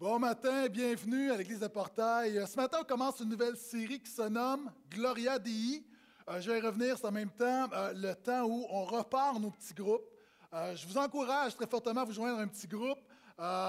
[0.00, 2.38] Bon matin, bienvenue à l'Église de Portail.
[2.38, 5.84] Euh, Ce matin, on commence une nouvelle série qui se nomme Gloria Dei.
[6.26, 9.50] Euh, je vais revenir c'est en même temps euh, le temps où on repart nos
[9.50, 10.08] petits groupes.
[10.54, 12.98] Je vous encourage très fortement à vous joindre à un petit groupe.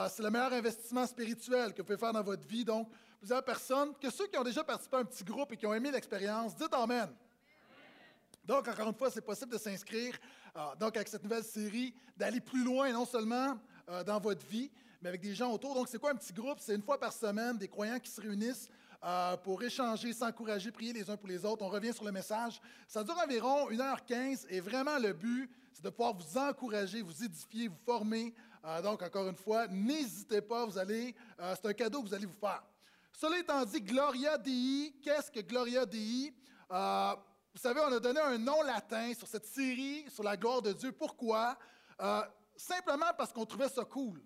[0.10, 2.64] C'est le meilleur investissement spirituel que vous pouvez faire dans votre vie.
[2.64, 2.88] Donc,
[3.20, 5.74] plusieurs personnes, que ceux qui ont déjà participé à un petit groupe et qui ont
[5.74, 7.10] aimé l'expérience, dites Amen.
[8.46, 10.18] Donc, encore une fois, c'est possible de s'inscrire,
[10.80, 13.58] donc avec cette nouvelle série, d'aller plus loin, non seulement
[14.06, 14.72] dans votre vie,
[15.02, 15.74] mais avec des gens autour.
[15.74, 16.60] Donc, c'est quoi un petit groupe?
[16.60, 18.70] C'est une fois par semaine des croyants qui se réunissent
[19.04, 21.64] euh, pour échanger, s'encourager, prier les uns pour les autres.
[21.66, 22.62] On revient sur le message.
[22.88, 27.68] Ça dure environ 1h15 et vraiment le but, c'est de pouvoir vous encourager, vous édifier,
[27.68, 28.34] vous former.
[28.64, 32.14] Euh, donc, encore une fois, n'hésitez pas, vous allez, euh, c'est un cadeau que vous
[32.14, 32.64] allez vous faire.
[33.12, 36.34] Cela étant dit, Gloria Dei, qu'est-ce que Gloria Dei?
[36.70, 40.72] Vous savez, on a donné un nom latin sur cette série sur la gloire de
[40.72, 40.92] Dieu.
[40.94, 41.58] Pourquoi?
[42.56, 44.22] Simplement parce qu'on trouvait ça cool.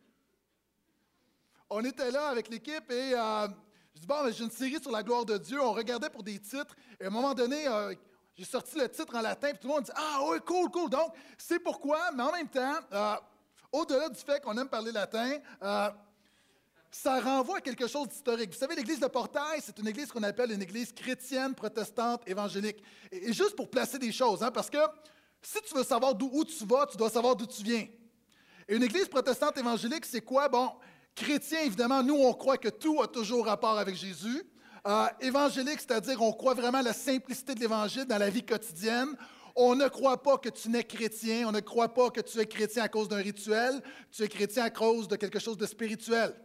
[1.69, 3.47] On était là avec l'équipe et euh,
[3.95, 5.59] je dis, bon, j'ai une série sur la gloire de Dieu.
[5.59, 6.75] On regardait pour des titres.
[6.99, 7.93] Et à un moment donné, euh,
[8.37, 10.89] j'ai sorti le titre en latin, puis tout le monde dit, ah oui, cool, cool.
[10.91, 13.15] Donc, c'est pourquoi, mais en même temps, euh,
[13.71, 15.39] au-delà du fait qu'on aime parler latin,
[16.91, 18.51] ça renvoie à quelque chose d'historique.
[18.51, 22.81] Vous savez, l'église de Portail, c'est une église qu'on appelle une église chrétienne, protestante, évangélique.
[23.11, 24.77] Et, juste pour placer des choses, hein, parce que
[25.41, 27.87] si tu veux savoir d'où où tu vas, tu dois savoir d'où tu viens.
[28.67, 30.47] Et une église protestante évangélique, c'est quoi?
[30.47, 30.71] Bon,
[31.15, 34.43] chrétien, évidemment, nous, on croit que tout a toujours rapport avec Jésus.
[34.87, 39.15] Euh, évangélique, c'est-à-dire on croit vraiment à la simplicité de l'évangile dans la vie quotidienne.
[39.55, 42.45] On ne croit pas que tu n'es chrétien, on ne croit pas que tu es
[42.45, 46.35] chrétien à cause d'un rituel, tu es chrétien à cause de quelque chose de spirituel.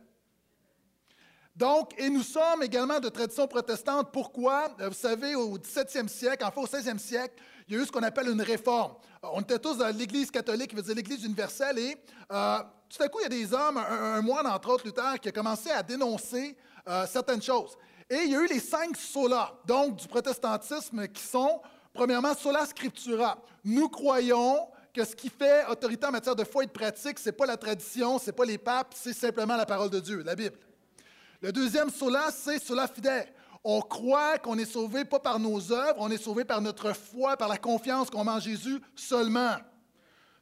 [1.56, 4.10] Donc, et nous sommes également de tradition protestante.
[4.12, 4.74] Pourquoi?
[4.80, 7.34] Euh, Vous savez, au 17e siècle, enfin au 16e siècle,
[7.68, 8.94] il y a eu ce qu'on appelle une réforme.
[9.24, 11.96] Euh, On était tous dans l'Église catholique, qui veut dire l'Église universelle, et
[12.32, 15.28] euh, tout à coup, il y a des hommes, un, moine entre autres, Luther, qui
[15.28, 16.56] a commencé à dénoncer
[17.06, 17.76] certaines choses.
[18.08, 21.60] Et il y a eu les cinq solas, donc du protestantisme, qui sont,
[21.92, 23.40] premièrement, sola scriptura.
[23.62, 27.26] Nous croyons que ce qui fait autorité en matière de foi et de pratique, ce
[27.26, 30.22] n'est pas la tradition, ce n'est pas les papes, c'est simplement la parole de Dieu,
[30.24, 30.56] la Bible.
[31.42, 33.26] Le deuxième sola, c'est sola fide.
[33.64, 37.36] On croit qu'on est sauvé pas par nos œuvres, on est sauvé par notre foi,
[37.36, 39.56] par la confiance qu'on met en Jésus seulement.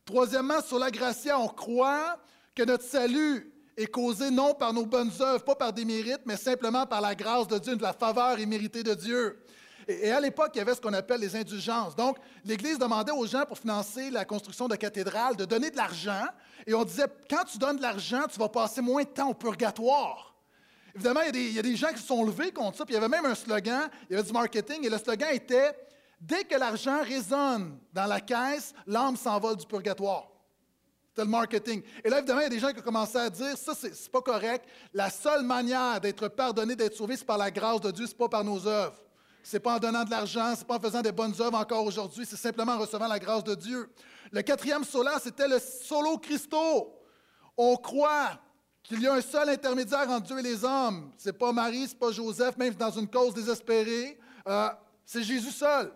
[0.04, 2.18] Troisièmement, sola gratia, on croit
[2.54, 6.36] que notre salut est causé non par nos bonnes œuvres, pas par des mérites, mais
[6.36, 9.38] simplement par la grâce de Dieu, de la faveur imméritée de Dieu.
[9.86, 11.94] Et à l'époque, il y avait ce qu'on appelle les indulgences.
[11.94, 16.26] Donc, l'Église demandait aux gens, pour financer la construction de cathédrales, de donner de l'argent.
[16.66, 19.34] Et on disait, quand tu donnes de l'argent, tu vas passer moins de temps au
[19.34, 20.27] purgatoire.
[20.98, 22.98] Évidemment, il y, a des, gens qui se sont levés contre ça, puis il y
[22.98, 25.72] avait même un slogan, il y avait du marketing, et le slogan était
[26.20, 30.28] Dès que l'argent résonne dans la caisse, l'âme s'envole du purgatoire.
[31.10, 31.82] C'était le marketing.
[32.04, 34.10] Et là, évidemment, il y a des gens qui ont commencé à dire ça, c'est
[34.10, 34.68] pas correct.
[34.92, 38.28] La seule manière d'être pardonné, d'être sauvé, c'est par la grâce de Dieu, c'est pas
[38.28, 39.00] par nos œuvres.
[39.44, 42.26] C'est pas en donnant de l'argent, c'est pas en faisant des bonnes œuvres encore aujourd'hui,
[42.28, 43.88] c'est simplement en recevant la grâce de Dieu.
[44.32, 46.92] Le quatrième sola, c'était le solo Christo.
[47.56, 48.38] On croit
[48.88, 51.12] qu'il y a un seul intermédiaire entre Dieu et les hommes.
[51.18, 54.18] Ce n'est pas Marie, ce n'est pas Joseph, même dans une cause désespérée.
[54.48, 54.68] Euh,
[55.04, 55.92] c'est Jésus seul.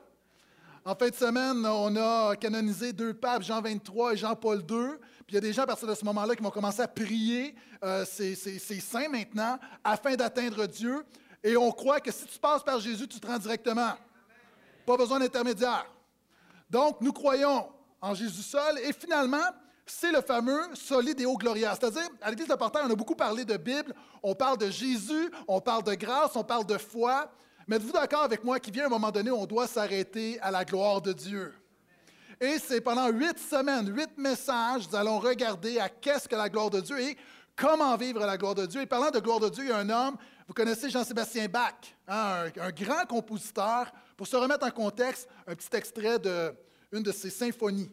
[0.85, 4.99] En fin de semaine, on a canonisé deux papes, Jean 23 et Jean-Paul II.
[5.27, 6.89] Puis il y a des gens à partir de ce moment-là qui vont commencer à
[6.89, 11.03] prier euh, ces saints maintenant afin d'atteindre Dieu.
[11.43, 13.93] Et on croit que si tu passes par Jésus, tu te rends directement.
[14.85, 15.87] Pas besoin d'intermédiaire.
[16.69, 17.69] Donc, nous croyons
[18.01, 18.79] en Jésus seul.
[18.81, 19.47] Et finalement,
[19.87, 21.75] c'est le fameux soli deo gloria.
[21.75, 25.31] C'est-à-dire, à l'Église de Portail, on a beaucoup parlé de Bible, on parle de Jésus,
[25.49, 27.31] on parle de grâce, on parle de foi.
[27.67, 30.65] Mais êtes-vous d'accord avec moi qu'il vient un moment donné on doit s'arrêter à la
[30.65, 31.53] gloire de Dieu?
[32.41, 36.71] Et c'est pendant huit semaines, huit messages, nous allons regarder à qu'est-ce que la gloire
[36.71, 37.17] de Dieu et
[37.55, 38.81] comment vivre la gloire de Dieu.
[38.81, 40.17] Et parlant de gloire de Dieu, il y a un homme,
[40.49, 41.75] vous connaissez Jean-Sébastien Bach,
[42.09, 43.93] hein, un, grand compositeur.
[44.17, 47.91] Pour se remettre en contexte, un petit extrait d'une de ses symphonies.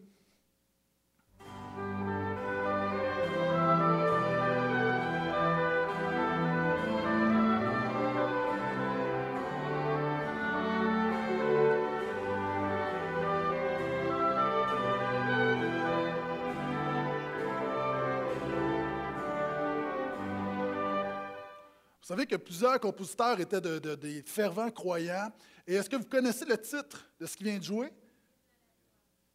[22.15, 25.31] Savez que plusieurs compositeurs étaient de, de, des fervents croyants.
[25.67, 27.93] Et est-ce que vous connaissez le titre de ce qui vient de jouer?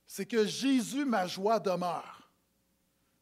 [0.06, 2.28] C'est que Jésus, ma joie demeure.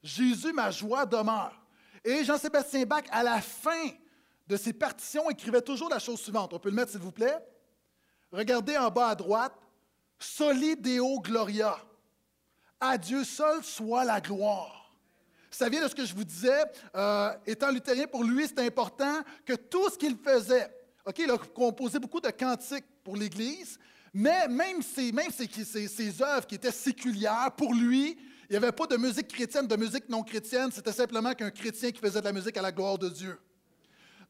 [0.02, 1.54] Jésus, ma joie demeure.
[2.02, 3.90] Et Jean-Sébastien Bach, à la fin
[4.46, 6.54] de ses partitions, écrivait toujours la chose suivante.
[6.54, 7.38] On peut le mettre, s'il vous plaît?
[8.32, 9.54] Regardez en bas à droite.
[10.19, 11.76] Soli Deo Gloria.
[12.81, 14.81] À Dieu seul soit la gloire.
[15.52, 16.64] Ça vient de ce que je vous disais.
[16.96, 20.69] Euh, étant luthérien, pour lui, c'est important que tout ce qu'il faisait,
[21.04, 23.78] OK, il a composé beaucoup de cantiques pour l'Église,
[24.14, 25.31] mais même ses, même
[26.20, 28.16] œuvres qui étaient séculières, pour lui,
[28.49, 31.90] il n'y avait pas de musique chrétienne, de musique non chrétienne, c'était simplement qu'un chrétien
[31.90, 33.38] qui faisait de la musique à la gloire de Dieu.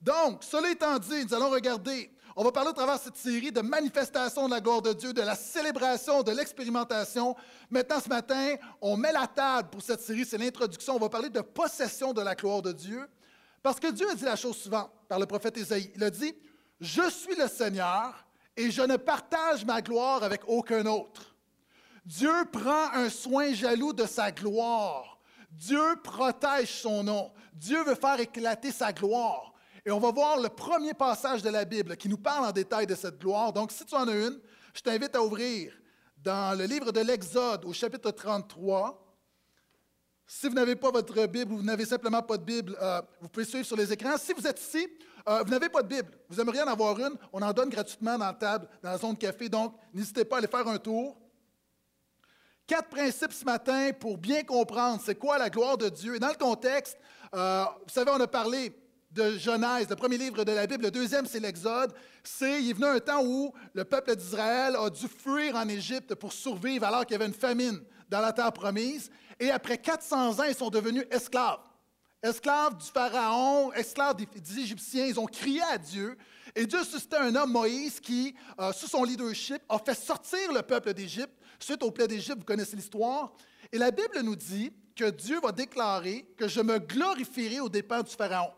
[0.01, 3.53] Donc, cela étant dit, nous allons regarder, on va parler au travers de cette série
[3.53, 7.37] de manifestations de la gloire de Dieu, de la célébration, de l'expérimentation.
[7.71, 10.97] Maintenant, ce matin, on met la table pour cette série, c'est l'introduction.
[10.97, 13.07] On va parler de possession de la gloire de Dieu.
[13.63, 15.93] Parce que Dieu a dit la chose suivante par le prophète Isaïe.
[15.95, 16.35] Il a dit
[16.81, 18.27] Je suis le Seigneur
[18.57, 21.37] et je ne partage ma gloire avec aucun autre.
[22.05, 25.21] Dieu prend un soin jaloux de sa gloire.
[25.51, 27.31] Dieu protège son nom.
[27.53, 29.52] Dieu veut faire éclater sa gloire.
[29.85, 32.87] Et on va voir le premier passage de la Bible qui nous parle en détail
[32.87, 33.53] de cette gloire.
[33.53, 34.39] Donc, si tu en as une,
[34.75, 35.73] je t'invite à ouvrir
[36.17, 38.99] dans le livre de l'Exode au chapitre 33.
[40.25, 43.29] Si vous n'avez pas votre Bible ou vous n'avez simplement pas de Bible, euh, vous
[43.29, 44.17] pouvez suivre sur les écrans.
[44.17, 44.89] Si vous êtes ici,
[45.29, 48.17] euh, vous n'avez pas de Bible, vous aimeriez en avoir une, on en donne gratuitement
[48.17, 49.49] dans la table, dans la zone café.
[49.49, 51.19] Donc, n'hésitez pas à aller faire un tour.
[52.69, 56.15] Quatre principes ce matin pour bien comprendre c'est quoi la gloire de Dieu.
[56.15, 56.97] Et dans le contexte,
[57.35, 58.73] euh, vous savez, on a parlé
[59.15, 60.85] de Genèse, le premier livre de la Bible.
[60.85, 61.93] Le deuxième, c'est l'Exode.
[62.25, 66.15] C'est, il est venu un temps où le peuple d'Israël a dû fuir en Égypte
[66.15, 69.11] pour survivre alors qu'il y avait une famine dans la terre promise.
[69.39, 71.61] Et après 400 ans, ils sont devenus esclaves.
[72.23, 75.07] Esclaves du Pharaon, esclaves des, Égyptiens.
[75.07, 76.17] Ils ont crié à Dieu.
[76.55, 80.63] Et Dieu suscitait un homme, Moïse, qui, euh, sous son leadership, a fait sortir le
[80.63, 81.33] peuple d'Égypte.
[81.59, 83.33] Suite au plaie d'Égypte, vous connaissez l'histoire.
[83.73, 88.03] Et la Bible nous dit que Dieu va déclarer que je me glorifierai aux dépens
[88.03, 88.53] du Pharaon.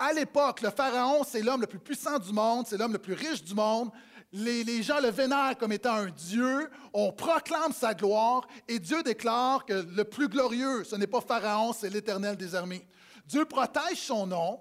[0.00, 3.14] À l'époque, le pharaon, c'est l'homme le plus puissant du monde, c'est l'homme le plus
[3.14, 3.90] riche du monde.
[4.32, 6.70] Les, gens le vénèrent comme étant un Dieu.
[6.92, 11.72] On proclame sa gloire et Dieu déclare que le plus glorieux, ce n'est pas Pharaon,
[11.72, 12.86] c'est l'Éternel des armées.
[13.26, 14.60] Dieu protège son nom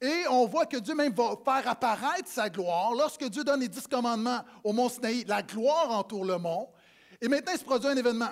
[0.00, 2.92] et on voit que Dieu même va faire apparaître sa gloire.
[2.94, 6.68] Lorsque Dieu donne les dix commandements au mont Sinaï, la gloire entoure le mont.
[7.20, 8.30] Et maintenant, il se produit un événement.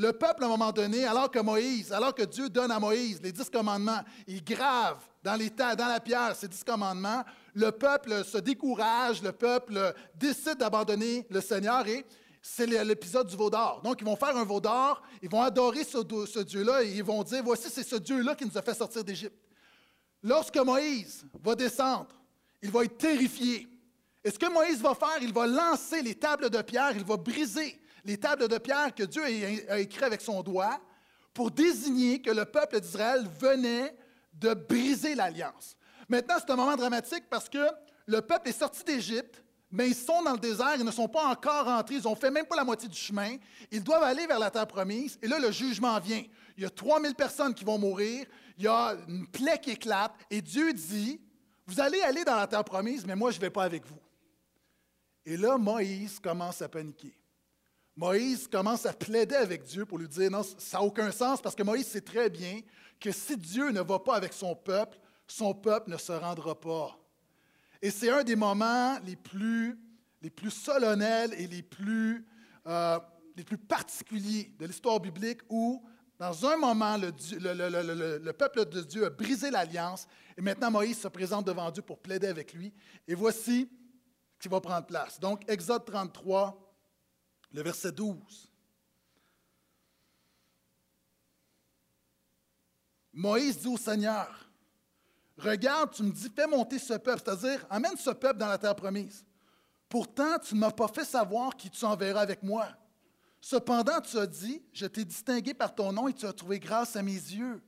[0.00, 3.20] Le peuple, à un moment donné, alors que Moïse, alors que Dieu donne à Moïse
[3.22, 8.38] les dix commandements, il grave dans, dans la pierre ces dix commandements, le peuple se
[8.38, 12.06] décourage, le peuple décide d'abandonner le Seigneur et
[12.40, 13.82] c'est l'épisode du veau d'or.
[13.84, 17.04] Donc, ils vont faire un veau d'or, ils vont adorer ce, ce Dieu-là et ils
[17.04, 19.36] vont dire, voici, c'est ce Dieu-là qui nous a fait sortir d'Égypte.
[20.22, 22.08] Lorsque Moïse va descendre,
[22.62, 23.68] il va être terrifié.
[24.24, 27.18] Et ce que Moïse va faire, il va lancer les tables de pierre, il va
[27.18, 29.22] briser les tables de pierre que Dieu
[29.68, 30.80] a écrites avec son doigt
[31.34, 33.94] pour désigner que le peuple d'Israël venait
[34.32, 35.76] de briser l'alliance.
[36.08, 37.66] Maintenant, c'est un moment dramatique parce que
[38.06, 41.26] le peuple est sorti d'Égypte, mais ils sont dans le désert, ils ne sont pas
[41.26, 43.36] encore entrés, ils n'ont fait même pas la moitié du chemin.
[43.70, 46.22] Ils doivent aller vers la terre promise, et là, le jugement vient.
[46.56, 48.26] Il y a 3000 personnes qui vont mourir,
[48.58, 51.20] il y a une plaie qui éclate, et Dieu dit,
[51.66, 54.00] vous allez aller dans la terre promise, mais moi, je ne vais pas avec vous.
[55.24, 57.16] Et là, Moïse commence à paniquer.
[57.96, 61.54] Moïse commence à plaider avec Dieu pour lui dire, non, ça n'a aucun sens, parce
[61.54, 62.60] que Moïse sait très bien
[62.98, 66.98] que si Dieu ne va pas avec son peuple, son peuple ne se rendra pas.
[67.82, 69.78] Et c'est un des moments les plus,
[70.20, 72.26] les plus solennels et les plus,
[72.66, 72.98] euh,
[73.36, 75.82] les plus particuliers de l'histoire biblique où,
[76.18, 77.10] dans un moment, le,
[78.18, 80.06] le, peuple de Dieu a brisé l'alliance
[80.36, 82.74] et maintenant Moïse se présente devant Dieu pour plaider avec lui.
[83.08, 83.70] Et voici
[84.36, 85.18] ce qui va prendre place.
[85.18, 86.69] Donc, Exode 33,
[87.52, 88.50] le verset 12.
[93.12, 94.48] Moïse dit au Seigneur,
[95.36, 98.76] regarde, tu me dis, fais monter ce peuple, c'est-à-dire, amène ce peuple dans la terre
[98.76, 99.24] promise.
[99.88, 102.68] Pourtant, tu ne m'as pas fait savoir qui tu enverras avec moi.
[103.40, 106.94] Cependant, tu as dit, je t'ai distingué par ton nom et tu as trouvé grâce
[106.94, 107.60] à mes yeux.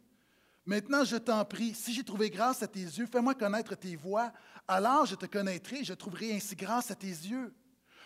[0.65, 4.33] Maintenant, je t'en prie, si j'ai trouvé grâce à tes yeux, fais-moi connaître tes voies.
[4.69, 7.53] Alors je te connaîtrai et je trouverai ainsi grâce à tes yeux.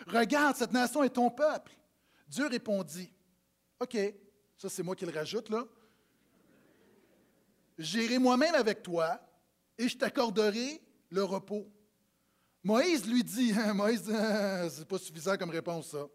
[0.07, 1.73] Regarde, cette nation est ton peuple.
[2.29, 3.13] Dieu répondit,
[3.81, 3.97] OK,
[4.57, 5.65] ça c'est moi qui le rajoute là.
[7.79, 9.21] J'irai moi-même avec toi
[9.79, 11.71] et je t'accorderai le repos.
[12.63, 14.05] Moïse lui dit, Moïse,
[14.71, 16.07] c'est pas suffisant comme réponse ça.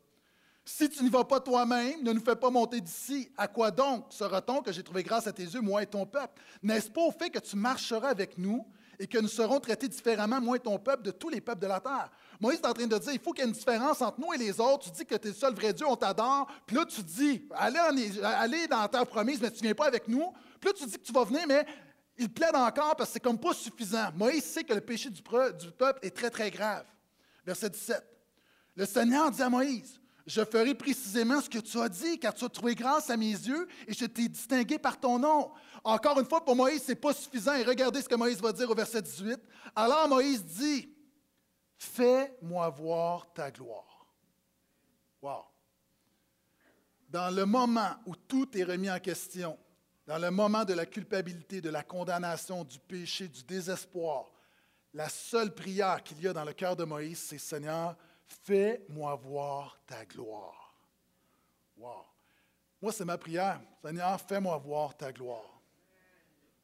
[0.63, 3.31] Si tu n'y vas pas toi-même, ne nous fais pas monter d'ici.
[3.35, 6.39] À quoi donc sera-t-on que j'ai trouvé grâce à tes yeux, moi et ton peuple?
[6.61, 8.67] N'est-ce pas au fait que tu marcheras avec nous
[9.01, 11.65] et que nous serons traités différemment, moi et ton peuple, de tous les peuples de
[11.65, 12.11] la terre.
[12.39, 14.31] Moïse est en train de dire, il faut qu'il y ait une différence entre nous
[14.31, 14.85] et les autres.
[14.85, 16.47] Tu dis que tu es le seul vrai Dieu, on t'adore.
[16.67, 20.07] Puis là, tu dis, allez, dans la terre promise, mais tu ne viens pas avec
[20.07, 20.31] nous.
[20.59, 21.65] Puis là, tu dis que tu vas venir, mais
[22.19, 24.11] il plaide encore parce que c'est comme pas suffisant.
[24.15, 26.85] Moïse sait que le péché du, du peuple est très, très grave.
[27.43, 28.03] Verset 17.
[28.75, 32.45] Le Seigneur dit à Moïse, Je ferai précisément ce que tu as dit, car tu
[32.45, 35.51] as trouvé grâce à mes yeux et je t'ai distingué par ton nom.
[35.83, 37.53] Encore une fois, pour Moïse, ce n'est pas suffisant.
[37.53, 39.39] Et regardez ce que Moïse va dire au verset 18.
[39.75, 40.89] Alors Moïse dit,
[41.81, 44.05] Fais-moi voir ta gloire.
[45.19, 45.45] Wow.
[47.09, 49.57] Dans le moment où tout est remis en question,
[50.05, 54.31] dans le moment de la culpabilité, de la condamnation, du péché, du désespoir,
[54.93, 57.97] la seule prière qu'il y a dans le cœur de Moïse, c'est Seigneur,
[58.43, 60.75] fais-moi voir ta gloire.
[61.77, 62.05] Wow.
[62.81, 63.61] Moi, c'est ma prière.
[63.83, 65.61] Seigneur, fais-moi voir ta gloire.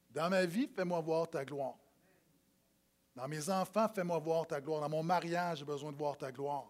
[0.10, 1.76] Dans ma vie, fais-moi voir ta gloire.
[3.16, 4.82] Dans mes enfants, fais-moi voir ta gloire.
[4.82, 6.66] Dans mon mariage, j'ai besoin de voir ta gloire.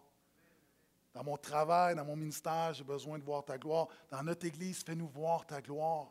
[1.14, 3.88] Dans mon travail, dans mon ministère, j'ai besoin de voir ta gloire.
[4.10, 6.06] Dans notre Église, fais-nous voir ta gloire.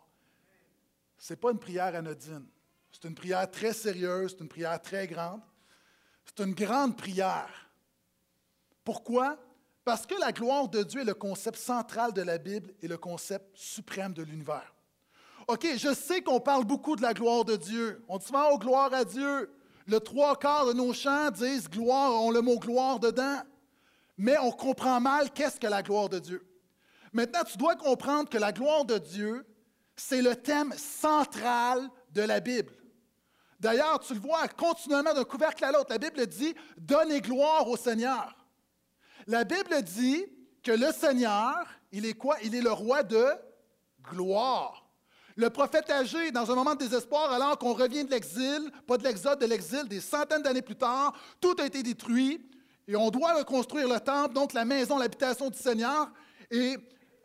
[1.17, 2.47] Ce n'est pas une prière anodine.
[2.91, 5.41] C'est une prière très sérieuse, c'est une prière très grande.
[6.25, 7.66] C'est une grande prière.
[8.87, 9.37] Pourquoi?
[9.83, 12.97] Parce que la gloire de Dieu est le concept central de la Bible et le
[12.97, 14.73] concept suprême de l'univers.
[15.49, 18.01] OK, je sais qu'on parle beaucoup de la gloire de Dieu.
[18.07, 19.51] On dit souvent, oh, gloire à Dieu.
[19.87, 23.41] Le trois quarts de nos chants disent gloire, ont le mot gloire dedans.
[24.17, 26.47] Mais on comprend mal qu'est-ce que la gloire de Dieu.
[27.11, 29.45] Maintenant, tu dois comprendre que la gloire de Dieu,
[29.97, 32.71] c'est le thème central de la Bible.
[33.59, 35.89] D'ailleurs, tu le vois continuellement d'un couvercle à l'autre.
[35.89, 38.33] La Bible dit Donnez gloire au Seigneur.
[39.27, 40.25] La Bible dit
[40.63, 42.37] que le Seigneur, il est quoi?
[42.43, 43.25] Il est le roi de
[44.01, 44.89] gloire.
[45.35, 49.03] Le prophète âgé, dans un moment de désespoir, alors qu'on revient de l'exil, pas de
[49.03, 52.49] l'exode, de l'exil, des centaines d'années plus tard, tout a été détruit
[52.87, 56.09] et on doit reconstruire le temple, donc la maison, l'habitation du Seigneur.
[56.49, 56.77] Et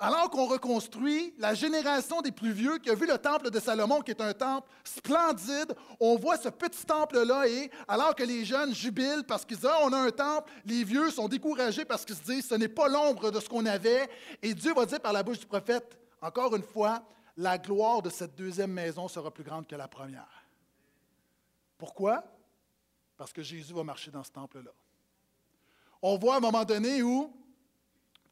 [0.03, 4.01] alors qu'on reconstruit, la génération des plus vieux qui a vu le temple de Salomon,
[4.01, 8.75] qui est un temple splendide, on voit ce petit temple-là et alors que les jeunes
[8.75, 12.17] jubilent parce qu'ils disent ah, on a un temple, les vieux sont découragés parce qu'ils
[12.17, 14.11] se disent ce n'est pas l'ombre de ce qu'on avait.
[14.43, 17.05] Et Dieu va dire par la bouche du prophète, encore une fois,
[17.37, 20.45] la gloire de cette deuxième maison sera plus grande que la première.
[21.79, 22.25] Pourquoi?
[23.17, 24.73] Parce que Jésus va marcher dans ce temple-là.
[26.03, 27.33] On voit à un moment donné où,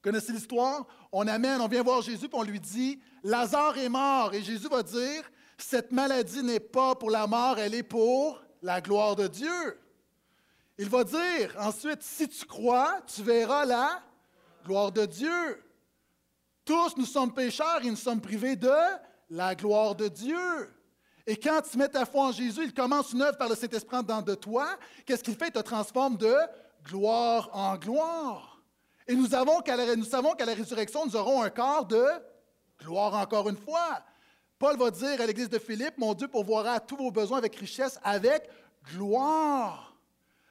[0.03, 4.35] connaissez l'histoire, on amène, on vient voir Jésus, puis on lui dit, Lazare est mort.
[4.35, 5.23] Et Jésus va dire,
[5.59, 9.79] cette maladie n'est pas pour la mort, elle est pour la gloire de Dieu.
[10.79, 14.03] Il va dire ensuite, si tu crois, tu verras la
[14.65, 15.63] gloire de Dieu.
[16.65, 18.73] Tous, nous sommes pécheurs et nous sommes privés de
[19.29, 20.71] la gloire de Dieu.
[21.27, 24.03] Et quand tu mets ta foi en Jésus, il commence une œuvre par le Saint-Esprit
[24.05, 24.77] dans de toi.
[25.05, 25.49] Qu'est-ce qu'il fait?
[25.49, 26.35] Il te transforme de
[26.85, 28.50] gloire en gloire.
[29.07, 29.61] Et nous, avons
[29.97, 32.05] nous savons qu'à la résurrection, nous aurons un corps de
[32.81, 34.01] gloire encore une fois.
[34.59, 37.57] Paul va dire à l'église de Philippe, mon Dieu pourvoira à tous vos besoins avec
[37.57, 38.49] richesse, avec
[38.93, 39.97] gloire.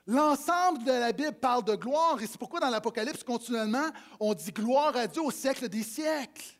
[0.07, 3.89] L'ensemble de la Bible parle de gloire et c'est pourquoi dans l'Apocalypse, continuellement,
[4.19, 6.58] on dit gloire à Dieu au siècle des siècles.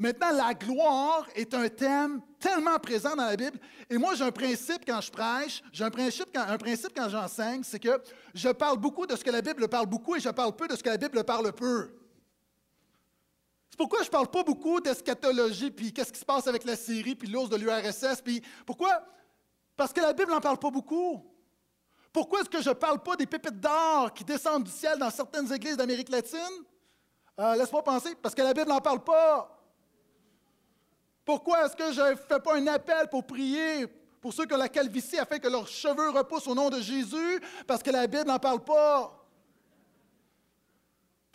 [0.00, 3.58] Maintenant, la gloire est un thème tellement présent dans la Bible.
[3.90, 8.02] Et moi, j'ai un principe quand je prêche, j'ai un principe quand, j'enseigne, c'est que
[8.32, 10.74] je parle beaucoup de ce que la Bible parle beaucoup et je parle peu de
[10.74, 11.90] ce que la Bible parle peu.
[13.68, 16.76] C'est pourquoi je ne parle pas beaucoup d'eschatologie, puis qu'est-ce qui se passe avec la
[16.76, 19.04] Syrie, puis l'ours de l'URSS, puis pourquoi?
[19.76, 21.22] Parce que la Bible n'en parle pas beaucoup.
[22.10, 25.10] Pourquoi est-ce que je ne parle pas des pépites d'or qui descendent du ciel dans
[25.10, 26.64] certaines églises d'Amérique latine?
[27.38, 29.58] Euh, laisse-moi penser, parce que la Bible n'en parle pas.
[31.24, 33.86] Pourquoi est-ce que je ne fais pas un appel pour prier
[34.20, 37.40] pour ceux qui ont la calvitie afin que leurs cheveux repoussent au nom de Jésus?
[37.66, 39.26] Parce que la Bible n'en parle pas.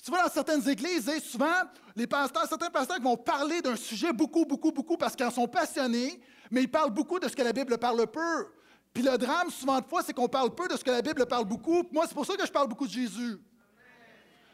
[0.04, 1.64] tu vois, dans certaines églises, souvent,
[1.96, 5.48] les pasteurs, certains pasteurs vont parler d'un sujet beaucoup, beaucoup, beaucoup parce qu'ils en sont
[5.48, 8.48] passionnés, mais ils parlent beaucoup de ce que la Bible parle peu.
[8.94, 11.26] Puis le drame, souvent de fois, c'est qu'on parle peu de ce que la Bible
[11.26, 11.84] parle beaucoup.
[11.92, 13.38] Moi, c'est pour ça que je parle beaucoup de Jésus.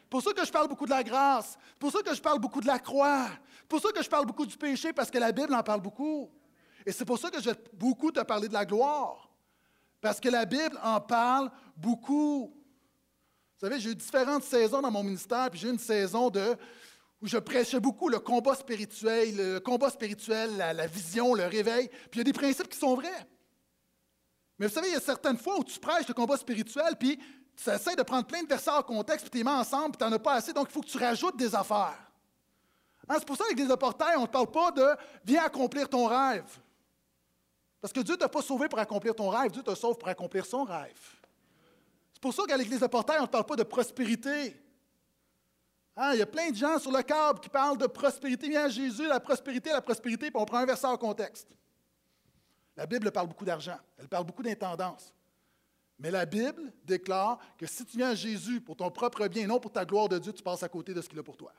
[0.02, 1.56] C'est pour ça que je parle beaucoup de la grâce.
[1.70, 3.28] C'est pour ça que je parle beaucoup de la croix.
[3.72, 6.30] Pour ça que je parle beaucoup du péché, parce que la Bible en parle beaucoup.
[6.84, 9.30] Et c'est pour ça que je vais beaucoup te parler de la gloire.
[9.98, 12.52] Parce que la Bible en parle beaucoup.
[12.54, 16.54] Vous savez, j'ai eu différentes saisons dans mon ministère, puis j'ai eu une saison de,
[17.22, 21.88] où je prêchais beaucoup le combat spirituel, le combat spirituel, la, la vision, le réveil.
[21.88, 23.26] Puis il y a des principes qui sont vrais.
[24.58, 27.18] Mais vous savez, il y a certaines fois où tu prêches le combat spirituel, puis
[27.56, 29.98] tu essaies de prendre plein de versets en contexte, puis tu les mets ensemble, puis
[29.98, 32.11] tu n'en as pas assez, donc il faut que tu rajoutes des affaires.
[33.08, 34.86] Hein, c'est pour ça qu'avec les portails, on ne parle pas de
[35.24, 36.58] viens accomplir ton rêve.
[37.80, 40.08] Parce que Dieu ne t'a pas sauvé pour accomplir ton rêve, Dieu te sauve pour
[40.08, 40.98] accomplir son rêve.
[42.12, 44.56] C'est pour ça qu'à l'Église de portail, on ne parle pas de prospérité.
[45.96, 48.48] Hein, il y a plein de gens sur le câble qui parlent de prospérité.
[48.48, 51.48] Viens à Jésus, la prospérité, la prospérité, puis on prend un verset en contexte.
[52.76, 55.12] La Bible parle beaucoup d'argent, elle parle beaucoup d'intendance.
[55.98, 59.46] Mais la Bible déclare que si tu viens à Jésus pour ton propre bien et
[59.46, 61.36] non pour ta gloire de Dieu, tu passes à côté de ce qu'il a pour
[61.36, 61.52] toi.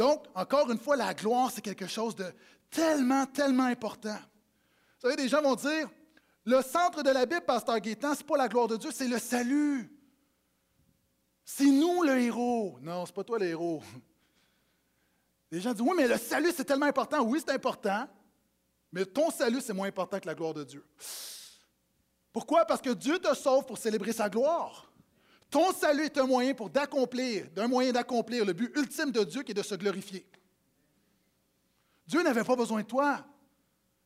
[0.00, 2.24] Donc, encore une fois, la gloire, c'est quelque chose de
[2.70, 4.16] tellement, tellement important.
[4.16, 5.90] Vous savez, des gens vont dire,
[6.46, 9.06] le centre de la Bible, Pasteur Gaétan, ce n'est pas la gloire de Dieu, c'est
[9.06, 9.94] le salut.
[11.44, 12.78] C'est nous le héros.
[12.80, 13.82] Non, ce n'est pas toi le héros.
[15.50, 17.20] Les gens disent, oui, mais le salut, c'est tellement important.
[17.20, 18.08] Oui, c'est important,
[18.90, 20.82] mais ton salut, c'est moins important que la gloire de Dieu.
[22.32, 22.64] Pourquoi?
[22.64, 24.89] Parce que Dieu te sauve pour célébrer sa gloire.
[25.50, 29.42] Ton salut est un moyen pour d'accomplir, d'un moyen d'accomplir le but ultime de Dieu
[29.42, 30.24] qui est de se glorifier.
[32.06, 33.24] Dieu n'avait pas besoin de toi.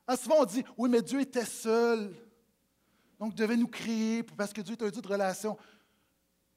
[0.06, 2.14] Ah, souvent on dit, oui, mais Dieu était seul.
[3.18, 5.56] Donc, devait nous créer parce que Dieu est un Dieu de relation.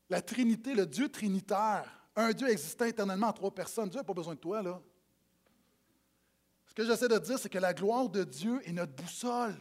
[0.09, 4.13] La Trinité, le Dieu trinitaire, un Dieu existant éternellement en trois personnes, Dieu n'a pas
[4.13, 4.81] besoin de toi, là.
[6.65, 9.55] Ce que j'essaie de dire, c'est que la gloire de Dieu est notre boussole.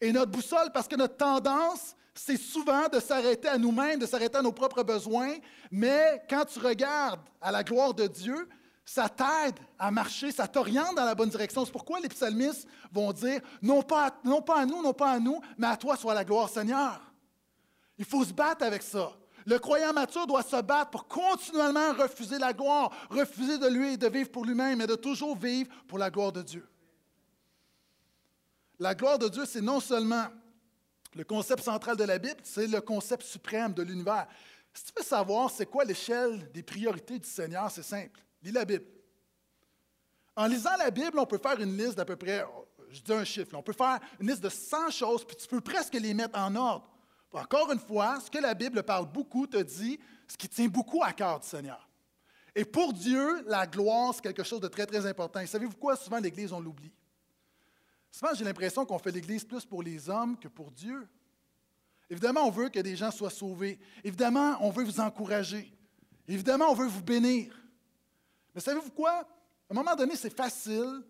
[0.00, 4.38] Et notre boussole, parce que notre tendance, c'est souvent de s'arrêter à nous-mêmes, de s'arrêter
[4.38, 5.34] à nos propres besoins,
[5.70, 8.48] mais quand tu regardes à la gloire de Dieu,
[8.84, 11.64] ça t'aide à marcher, ça t'oriente dans la bonne direction.
[11.64, 15.18] C'est pourquoi les psalmistes vont dire, non pas, non pas à nous, non pas à
[15.18, 17.00] nous, mais à toi soit la gloire, Seigneur.
[17.98, 19.12] Il faut se battre avec ça.
[19.44, 23.96] Le croyant mature doit se battre pour continuellement refuser la gloire, refuser de lui et
[23.96, 26.66] de vivre pour lui-même, mais de toujours vivre pour la gloire de Dieu.
[28.78, 30.26] La gloire de Dieu, c'est non seulement
[31.16, 34.26] le concept central de la Bible, c'est le concept suprême de l'univers.
[34.74, 38.20] Si tu veux savoir c'est quoi l'échelle des priorités du Seigneur, c'est simple.
[38.42, 38.84] Lis la Bible.
[40.36, 42.44] En lisant la Bible, on peut faire une liste d'à peu près,
[42.90, 45.62] je dis un chiffre, on peut faire une liste de 100 choses, puis tu peux
[45.62, 46.86] presque les mettre en ordre.
[47.32, 51.02] Encore une fois, ce que la Bible parle beaucoup te dit ce qui tient beaucoup
[51.02, 51.88] à cœur du Seigneur.
[52.54, 55.40] Et pour Dieu, la gloire, c'est quelque chose de très, très important.
[55.40, 55.96] Et savez-vous quoi?
[55.96, 56.92] Souvent, l'Église, on l'oublie.
[58.16, 61.06] Souvent, j'ai l'impression qu'on fait l'Église plus pour les hommes que pour Dieu.
[62.08, 63.78] Évidemment, on veut que des gens soient sauvés.
[64.02, 65.70] Évidemment, on veut vous encourager.
[66.26, 67.54] Évidemment, on veut vous bénir.
[68.54, 69.10] Mais savez-vous quoi?
[69.10, 69.26] À
[69.68, 71.02] un moment donné, c'est facile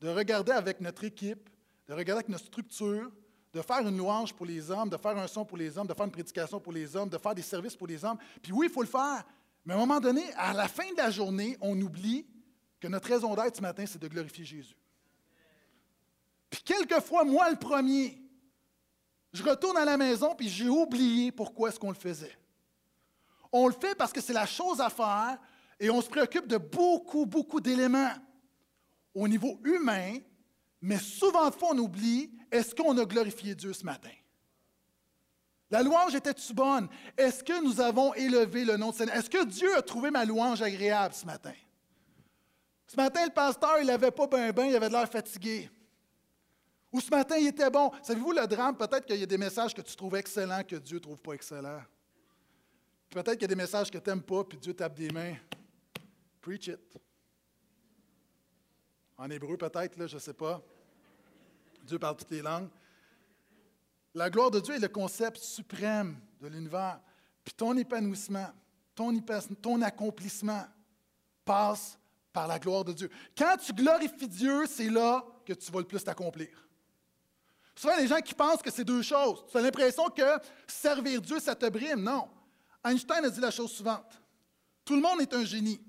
[0.00, 1.50] de regarder avec notre équipe,
[1.88, 3.12] de regarder avec notre structure,
[3.52, 5.92] de faire une louange pour les hommes, de faire un son pour les hommes, de
[5.92, 8.16] faire une prédication pour les hommes, de faire des services pour les hommes.
[8.40, 9.26] Puis oui, il faut le faire.
[9.62, 12.24] Mais à un moment donné, à la fin de la journée, on oublie
[12.80, 14.74] que notre raison d'être ce matin, c'est de glorifier Jésus.
[16.50, 18.20] Puis quelquefois, moi le premier,
[19.32, 22.36] je retourne à la maison puis j'ai oublié pourquoi est-ce qu'on le faisait.
[23.52, 25.38] On le fait parce que c'est la chose à faire
[25.78, 28.12] et on se préoccupe de beaucoup, beaucoup d'éléments
[29.14, 30.18] au niveau humain,
[30.80, 34.10] mais souvent de fois on oublie est-ce qu'on a glorifié Dieu ce matin?
[35.70, 36.88] La louange était-tu bonne?
[37.16, 39.16] Est-ce que nous avons élevé le nom de Seigneur?
[39.16, 41.54] Est-ce que Dieu a trouvé ma louange agréable ce matin?
[42.86, 45.68] Ce matin, le pasteur, il n'avait pas bien, ben, il avait l'air fatigué.
[46.92, 47.90] Ou ce matin, il était bon.
[48.02, 48.76] Savez-vous le drame?
[48.76, 51.32] Peut-être qu'il y a des messages que tu trouves excellents que Dieu ne trouve pas
[51.32, 51.82] excellents.
[53.10, 55.34] Peut-être qu'il y a des messages que tu n'aimes pas, puis Dieu tape des mains.
[56.40, 56.80] Preach it.
[59.18, 60.62] En hébreu, peut-être, là, je ne sais pas.
[61.84, 62.68] Dieu parle toutes les langues.
[64.14, 67.00] La gloire de Dieu est le concept suprême de l'univers.
[67.44, 68.48] Puis ton épanouissement,
[68.94, 69.18] ton,
[69.60, 70.64] ton accomplissement
[71.44, 71.98] passe
[72.32, 73.10] par la gloire de Dieu.
[73.36, 76.65] Quand tu glorifies Dieu, c'est là que tu vas le plus t'accomplir.
[77.76, 79.44] Souvent, les gens qui pensent que c'est deux choses.
[79.50, 82.02] Tu as l'impression que servir Dieu, ça te brime.
[82.02, 82.28] Non.
[82.82, 84.20] Einstein a dit la chose suivante.
[84.84, 85.80] Tout le monde est un génie.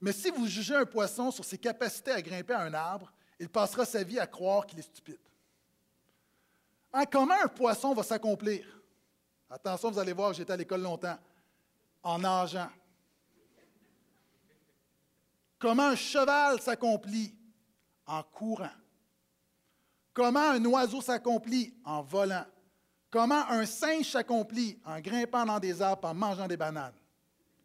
[0.00, 3.48] Mais si vous jugez un poisson sur ses capacités à grimper à un arbre, il
[3.48, 5.18] passera sa vie à croire qu'il est stupide.
[7.10, 8.64] Comment un poisson va s'accomplir?
[9.50, 11.18] Attention, vous allez voir, j'étais à l'école longtemps.
[12.02, 12.70] En nageant.
[15.58, 17.34] Comment un cheval s'accomplit?
[18.06, 18.70] En courant.
[20.18, 21.72] Comment un oiseau s'accomplit?
[21.84, 22.44] En volant?
[23.08, 24.76] Comment un singe s'accomplit?
[24.84, 26.96] En grimpant dans des arbres, en mangeant des bananes?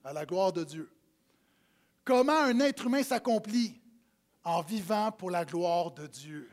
[0.04, 0.88] À la gloire de Dieu.
[2.06, 3.82] Comment un être humain s'accomplit?
[4.44, 6.48] En vivant pour la gloire de Dieu?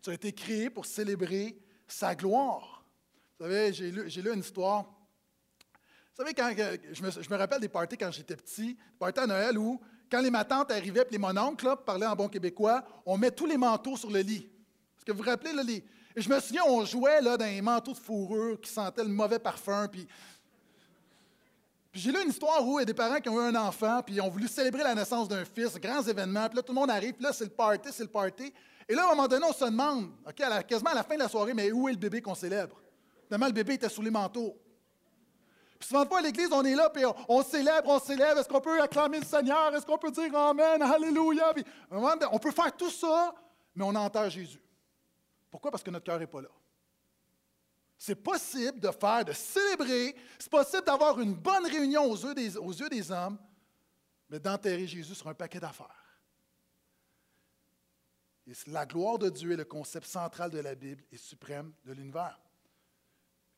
[0.00, 2.84] Tu as été créé pour célébrer sa gloire.
[3.36, 4.84] Vous savez, j'ai lu, une histoire.
[4.84, 6.54] Vous savez, quand,
[6.92, 10.30] je, me, rappelle des parties quand j'étais petit, des parties à Noël où, quand les
[10.30, 14.08] matantes arrivaient, puis les mononcles, parlaient en bon québécois, on met tous les manteaux sur
[14.08, 14.48] le lit.
[15.00, 15.82] Est-ce que vous vous rappelez, là, les...
[16.14, 19.38] Je me souviens, on jouait là, dans des manteaux de fourrure qui sentaient le mauvais
[19.38, 20.06] parfum, puis
[21.94, 24.02] j'ai lu une histoire où il y a des parents qui ont eu un enfant,
[24.04, 26.78] puis ils ont voulu célébrer la naissance d'un fils, grands événements, puis là, tout le
[26.78, 28.52] monde arrive, puis là, c'est le party, c'est le party.
[28.86, 31.14] Et là, à un moment donné, on se demande, OK, à quasiment à la fin
[31.14, 32.76] de la soirée, mais où est le bébé qu'on célèbre?
[33.24, 34.54] Finalement, le bébé était sous les manteaux.
[35.80, 38.38] Puis souvent à l'église, on est là, puis on, célèbre, on célèbre.
[38.40, 39.74] Est-ce qu'on peut acclamer le Seigneur?
[39.74, 41.54] Est-ce qu'on peut dire Amen, Alléluia?
[41.54, 43.32] Puis, on peut faire tout ça,
[43.74, 44.60] mais on enterre Jésus.
[45.50, 45.70] Pourquoi?
[45.70, 46.50] Parce que notre cœur n'est pas là.
[47.98, 52.34] c'est possible de faire, de célébrer, c'est possible d'avoir une bonne réunion aux yeux
[52.88, 53.38] des, hommes,
[54.28, 55.96] mais d'enterrer Jésus sur un paquet d'affaires.
[58.46, 61.92] Et la gloire de Dieu est le concept central de la Bible et suprême de
[61.92, 62.40] l'univers.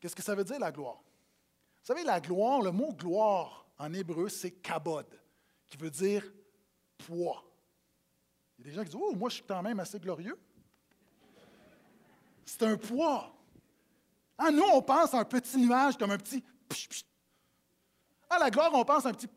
[0.00, 0.96] Qu'est-ce que ça veut dire, la gloire?
[1.82, 5.06] Vous savez, la gloire, le mot gloire en hébreu, c'est kabod,
[5.68, 6.24] qui veut dire
[6.98, 7.44] poids.
[8.58, 10.38] Il y a des gens qui disent Oh, moi, je suis quand même assez glorieux.
[12.44, 13.34] C'est un poids.
[14.38, 16.42] Ah, nous, on pense à un petit nuage comme un petit.
[18.28, 19.28] À la gloire, on pense à un petit.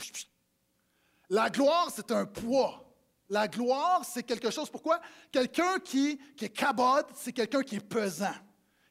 [1.30, 2.82] La gloire, c'est un poids.
[3.30, 4.70] La gloire, c'est quelque chose.
[4.70, 5.00] Pourquoi?
[5.32, 8.34] Quelqu'un qui, qui est cabode, c'est quelqu'un qui est pesant.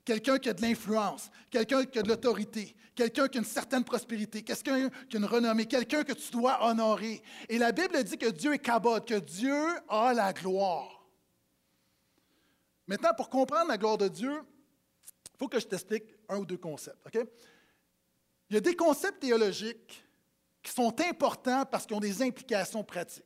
[0.04, 3.84] Quelqu'un qui a de l'influence, quelqu'un qui a de l'autorité, quelqu'un qui a une certaine
[3.84, 7.22] prospérité, quelqu'un qui a une renommée, quelqu'un que tu dois honorer.
[7.48, 9.56] Et la Bible dit que Dieu est cabode, que Dieu
[9.88, 10.93] a la gloire.
[12.86, 16.58] Maintenant, pour comprendre la gloire de Dieu, il faut que je t'explique un ou deux
[16.58, 16.98] concepts.
[18.50, 20.04] Il y a des concepts théologiques
[20.62, 23.24] qui sont importants parce qu'ils ont des implications pratiques.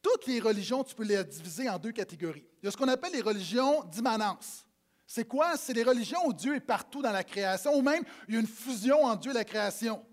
[0.00, 2.44] Toutes les religions, tu peux les diviser en deux catégories.
[2.60, 4.66] Il y a ce qu'on appelle les religions d'immanence.
[5.06, 5.56] C'est quoi?
[5.56, 8.40] C'est les religions où Dieu est partout dans la création, ou même il y a
[8.40, 10.04] une fusion entre Dieu et la création.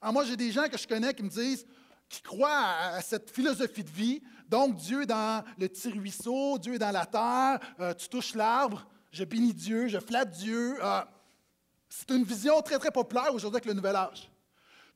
[0.00, 1.66] Alors moi, j'ai des gens que je connais qui me disent,
[2.08, 4.22] qui croient à, cette philosophie de vie.
[4.48, 8.34] Donc, Dieu est dans le petit ruisseau, Dieu est dans la terre, euh, tu touches
[8.34, 10.76] l'arbre, je bénis Dieu, je flatte Dieu.
[10.82, 11.02] Euh,
[11.88, 14.30] c'est une vision très, très populaire aujourd'hui avec le Nouvel Âge.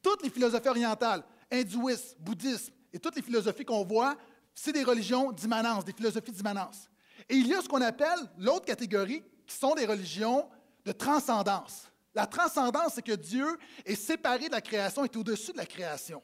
[0.02, 4.16] Toutes les philosophies orientales, hindouisme, bouddhisme et toutes les philosophies qu'on voit,
[4.54, 6.88] c'est des religions d'immanence, des philosophies d'immanence.
[7.28, 10.48] Et il y a ce qu'on appelle l'autre catégorie, qui sont des religions
[10.84, 11.88] de transcendance.
[12.14, 13.46] La transcendance, c'est que Dieu
[13.84, 16.22] est séparé de la création, est au-dessus de la création.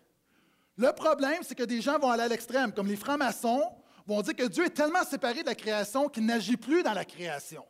[0.77, 3.63] Le problème, c'est que des gens vont aller à l'extrême, comme les francs-maçons
[4.07, 7.05] vont dire que Dieu est tellement séparé de la création qu'il n'agit plus dans la
[7.05, 7.65] création.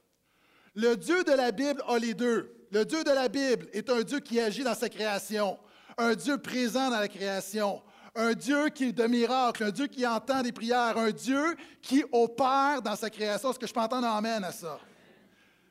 [0.75, 2.67] Le Dieu de la Bible a les deux.
[2.73, 5.59] Le Dieu de la Bible est un Dieu qui agit dans sa création,
[5.97, 7.81] un Dieu présent dans la création,
[8.17, 12.05] un Dieu qui est de miracles, un Dieu qui entend des prières, un Dieu qui
[12.11, 13.51] opère dans sa création.
[13.51, 14.81] Est-ce que je peux entendre amène à ça?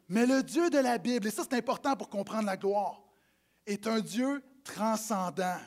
[0.08, 3.02] Mais le Dieu de la Bible, et ça c'est important pour comprendre la gloire,
[3.66, 5.58] est un Dieu transcendant.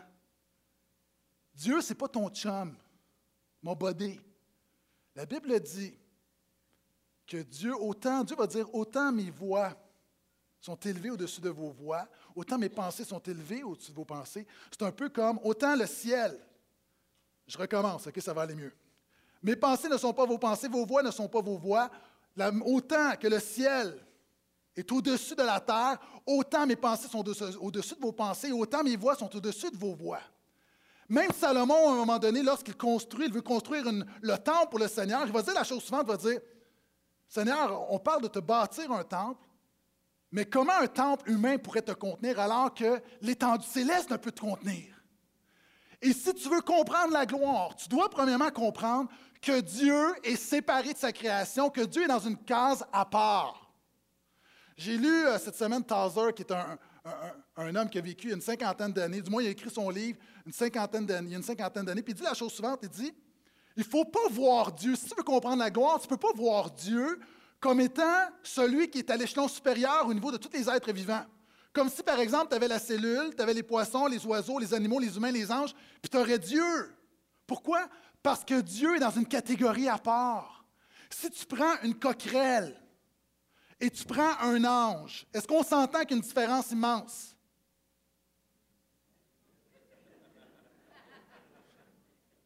[1.56, 2.76] Dieu, ce n'est pas ton chum,
[3.62, 4.20] mon body.
[5.14, 5.98] La Bible dit
[7.26, 9.74] que Dieu, autant, Dieu va dire, autant mes voix
[10.60, 14.46] sont élevées au-dessus de vos voix, autant mes pensées sont élevées au-dessus de vos pensées.
[14.70, 16.38] C'est un peu comme autant le ciel
[17.46, 18.72] je recommence, OK, ça va aller mieux.
[19.42, 21.90] Mes pensées ne sont pas vos pensées, vos voix ne sont pas vos voix.
[22.64, 23.96] autant que le ciel
[24.74, 27.24] est au-dessus de la terre, autant mes pensées sont
[27.60, 30.20] au-dessus de vos pensées, autant mes voix sont au-dessus de vos voix.
[31.08, 33.84] Même Salomon, à un moment donné, lorsqu'il construit, il veut construire
[34.20, 36.40] le temple pour le Seigneur, il va dire la chose suivante, il va dire,
[37.28, 39.46] Seigneur, on parle de te bâtir un temple,
[40.32, 44.40] mais comment un temple humain pourrait te contenir alors que l'étendue céleste ne peut te
[44.40, 44.96] contenir?
[46.02, 49.08] Et si tu veux comprendre la gloire, tu dois premièrement comprendre
[49.40, 53.72] que Dieu est séparé de sa création, que Dieu est dans une case à part.
[54.76, 58.92] J'ai lu euh, cette semaine Tazer, qui est un, homme qui a vécu une cinquantaine
[58.92, 61.44] d'années, du moins il a écrit son livre une cinquantaine d'années, il y a une
[61.44, 63.12] cinquantaine d'années, puis il dit la chose suivante, il dit,
[63.76, 66.16] il ne faut pas voir Dieu, si tu veux comprendre la gloire, tu ne peux
[66.16, 67.18] pas voir Dieu
[67.60, 71.24] comme étant celui qui est à l'échelon supérieur au niveau de tous les êtres vivants.
[71.72, 74.72] Comme si, par exemple, tu avais la cellule, tu avais les poissons, les oiseaux, les
[74.72, 76.96] animaux, les humains, les anges, puis tu aurais Dieu.
[77.46, 77.86] Pourquoi?
[78.22, 80.64] Parce que Dieu est dans une catégorie à part.
[81.10, 82.80] Si tu prends une coquerelle
[83.78, 87.35] et tu prends un ange, est-ce qu'on s'entend qu'il y a une différence immense?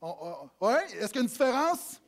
[0.03, 0.75] Oui?
[0.99, 2.01] Est-ce qu'il y a une différence?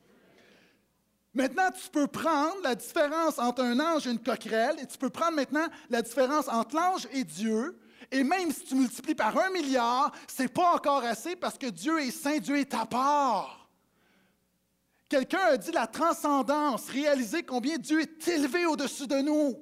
[1.34, 5.10] Maintenant, tu peux prendre la différence entre un ange et une coquerelle, et tu peux
[5.10, 7.78] prendre maintenant la différence entre l'ange et Dieu,
[8.10, 11.68] et même si tu multiplies par un milliard, ce n'est pas encore assez parce que
[11.68, 13.68] Dieu est saint, Dieu est à part.
[15.08, 19.58] Quelqu'un a dit la transcendance, réaliser combien Dieu est élevé au-dessus de nous.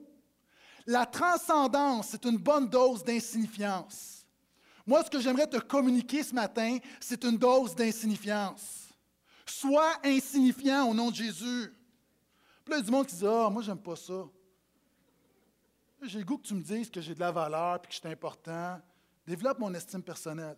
[0.87, 4.20] La transcendance, c'est une bonne dose d'insignifiance.
[4.91, 8.89] Moi, ce que j'aimerais te communiquer ce matin, c'est une dose d'insignifiance.
[9.47, 11.73] Sois insignifiant au nom de Jésus.
[12.65, 14.27] Puis là, il y a du monde qui dit Ah, moi, j'aime pas ça.
[16.03, 18.01] J'ai le goût que tu me dises que j'ai de la valeur et que je
[18.01, 18.81] suis important.
[19.25, 20.57] Développe mon estime personnelle.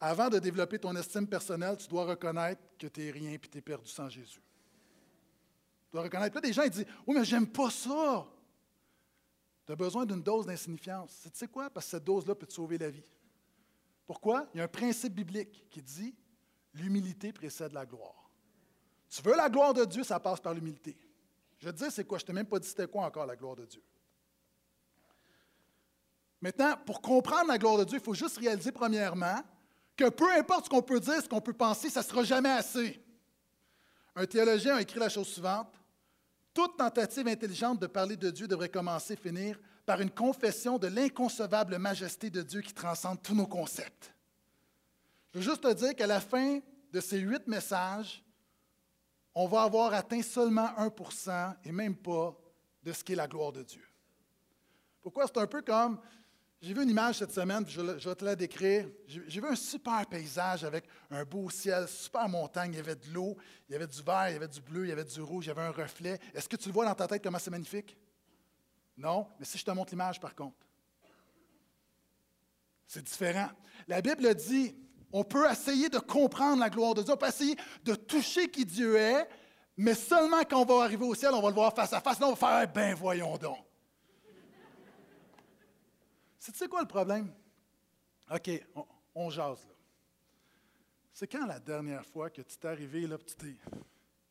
[0.00, 3.58] Avant de développer ton estime personnelle, tu dois reconnaître que tu n'es rien et tu
[3.58, 4.40] es perdu sans Jésus.
[5.84, 6.34] Tu dois reconnaître.
[6.34, 8.26] Là, des gens ils disent Oui, mais j'aime pas ça.
[9.66, 11.20] Tu as besoin d'une dose d'insignifiance.
[11.24, 11.70] Tu sais quoi?
[11.70, 13.04] Parce que cette dose-là peut te sauver la vie.
[14.06, 14.48] Pourquoi?
[14.52, 16.14] Il y a un principe biblique qui dit
[16.74, 18.30] L'humilité précède la gloire.
[19.10, 20.96] Tu veux la gloire de Dieu, ça passe par l'humilité.
[21.58, 22.18] Je te dire, c'est quoi?
[22.18, 23.82] Je ne t'ai même pas dit c'était quoi encore la gloire de Dieu.
[26.40, 29.42] Maintenant, pour comprendre la gloire de Dieu, il faut juste réaliser premièrement
[29.96, 32.50] que peu importe ce qu'on peut dire, ce qu'on peut penser, ça ne sera jamais
[32.50, 33.00] assez.
[34.16, 35.72] Un théologien a écrit la chose suivante.
[36.54, 41.78] Toute tentative intelligente de parler de Dieu devrait commencer, finir par une confession de l'inconcevable
[41.78, 44.14] majesté de Dieu qui transcende tous nos concepts.
[45.32, 46.60] Je veux juste te dire qu'à la fin
[46.92, 48.22] de ces huit messages,
[49.34, 52.36] on va avoir atteint seulement 1% et même pas
[52.82, 53.84] de ce qu'est la gloire de Dieu.
[55.00, 55.26] Pourquoi?
[55.26, 55.98] C'est un peu comme,
[56.62, 58.88] j'ai vu une image cette semaine, je, vais te la décrire.
[59.08, 63.08] J'ai vu un super paysage avec un beau ciel, super montagne, il y avait de
[63.12, 63.36] l'eau,
[63.68, 65.46] il y avait du vert, il y avait du bleu, il y avait du rouge,
[65.46, 66.20] il y avait un reflet.
[66.32, 67.98] Est-ce que tu le vois dans ta tête comment c'est magnifique?
[68.96, 70.56] Non, mais si je te montre l'image par contre,
[72.86, 73.48] c'est différent.
[73.88, 74.76] La Bible dit,
[75.12, 78.64] on peut essayer de comprendre la gloire de Dieu, on peut essayer de toucher qui
[78.64, 79.28] Dieu est,
[79.76, 82.20] mais seulement quand on va arriver au ciel, on va le voir face à face.
[82.20, 83.71] Là, on va faire, ben voyons donc.
[86.50, 87.32] C'est quoi le problème?
[88.28, 88.50] OK,
[89.14, 89.74] on, jase là.
[91.12, 93.56] C'est quand la dernière fois que tu t'es arrivé, là, tu t'es,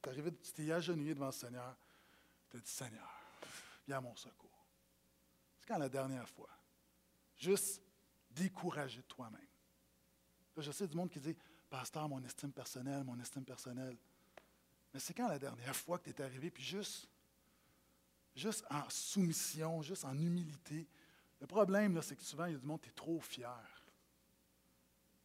[0.10, 1.78] arrivé, tu t'es agenouillé devant le Seigneur,
[2.50, 3.08] tu as dit, Seigneur,
[3.88, 4.66] viens à mon secours.
[5.60, 6.50] C'est quand la dernière fois?
[7.38, 7.82] Juste
[8.30, 9.40] décourager de toi-même.
[10.58, 11.36] Je sais du monde qui dit
[11.70, 13.98] Pasteur, mon estime personnelle, mon estime personnelle.
[14.94, 17.08] Mais c'est quand la dernière fois que tu es arrivé, puis juste,
[18.36, 20.86] juste en soumission, juste en humilité.
[21.42, 23.84] Le problème, c'est que souvent, il y a du monde, tu es trop fier.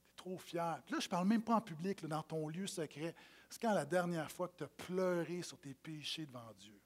[0.00, 0.82] Tu es trop fier.
[0.84, 3.14] Puis là, je ne parle même pas en public, dans ton lieu secret.
[3.50, 6.80] C'est quand la dernière fois que tu as pleuré sur tes péchés devant Dieu.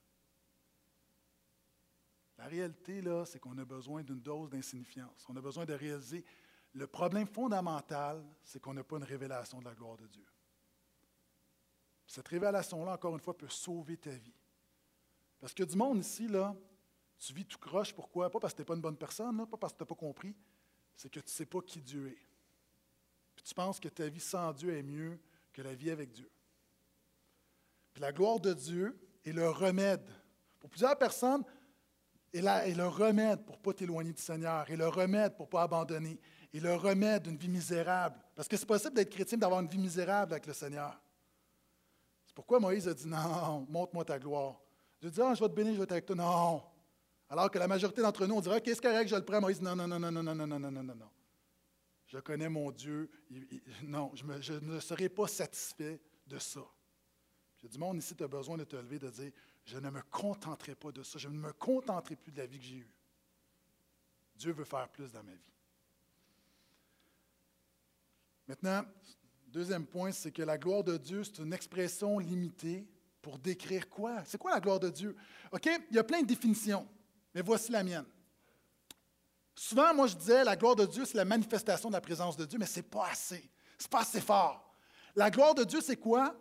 [2.37, 5.25] La réalité, là, c'est qu'on a besoin d'une dose d'insignifiance.
[5.29, 6.25] On a besoin de réaliser
[6.73, 10.27] le problème fondamental, c'est qu'on n'a pas une révélation de la gloire de Dieu.
[12.07, 14.35] Cette révélation-là, encore une fois, peut sauver ta vie.
[15.39, 16.55] Parce que du monde ici, là,
[17.21, 17.95] tu vis tout croche.
[17.95, 18.31] Pourquoi?
[18.31, 19.95] Pas parce que tu n'es pas une bonne personne, pas parce que tu n'as pas
[19.95, 20.35] compris.
[20.97, 22.27] C'est que tu ne sais pas qui Dieu est.
[23.37, 25.19] Puis tu penses que ta vie sans Dieu est mieux
[25.53, 26.31] que la vie avec Dieu.
[27.93, 30.09] Puis la gloire de Dieu est le remède.
[30.59, 31.45] Pour plusieurs personnes,
[32.33, 35.51] est, est le remède pour ne pas t'éloigner du Seigneur, et le remède pour ne
[35.51, 36.19] pas abandonner,
[36.53, 38.19] et le remède d'une vie misérable.
[38.35, 41.01] Parce que c'est possible d'être chrétien, d'avoir une vie misérable avec le Seigneur.
[42.27, 44.61] C'est pourquoi Moïse a dit Non, montre-moi ta gloire.
[45.03, 46.17] Je dis Ah, je vais te bénir, je vais être avec toi.
[46.17, 46.63] Non.
[47.31, 49.41] Alors que la majorité d'entre nous, on dirait Qu'est-ce correct, je le prends.
[49.41, 51.11] Moïse Non, non, non, non, non, non, non, non, non, non, non.
[52.07, 53.09] Je connais mon Dieu.
[53.85, 56.67] non, je, je, ne serai pas satisfait de ça.
[57.63, 59.31] J'ai dit Monde ici, tu as besoin de te lever, de dire
[59.65, 61.19] Je ne me contenterai pas de ça.
[61.19, 62.95] Je ne me contenterai plus de la vie que j'ai eue.
[64.35, 65.53] Dieu veut faire plus dans ma vie.
[68.49, 68.85] Maintenant,
[69.47, 72.89] deuxième point, c'est que la gloire de Dieu, c'est une expression limitée
[73.23, 74.25] pour décrire quoi?
[74.25, 75.15] C'est quoi la gloire de Dieu?
[75.53, 76.89] OK, il y a plein de définitions,
[77.35, 78.07] mais voici la mienne.
[79.55, 82.45] Souvent, moi, je disais, la gloire de Dieu, c'est la manifestation de la présence de
[82.45, 83.51] Dieu, mais ce n'est pas assez.
[83.79, 84.75] Ce n'est pas assez fort.
[85.15, 86.35] La gloire de Dieu, c'est quoi?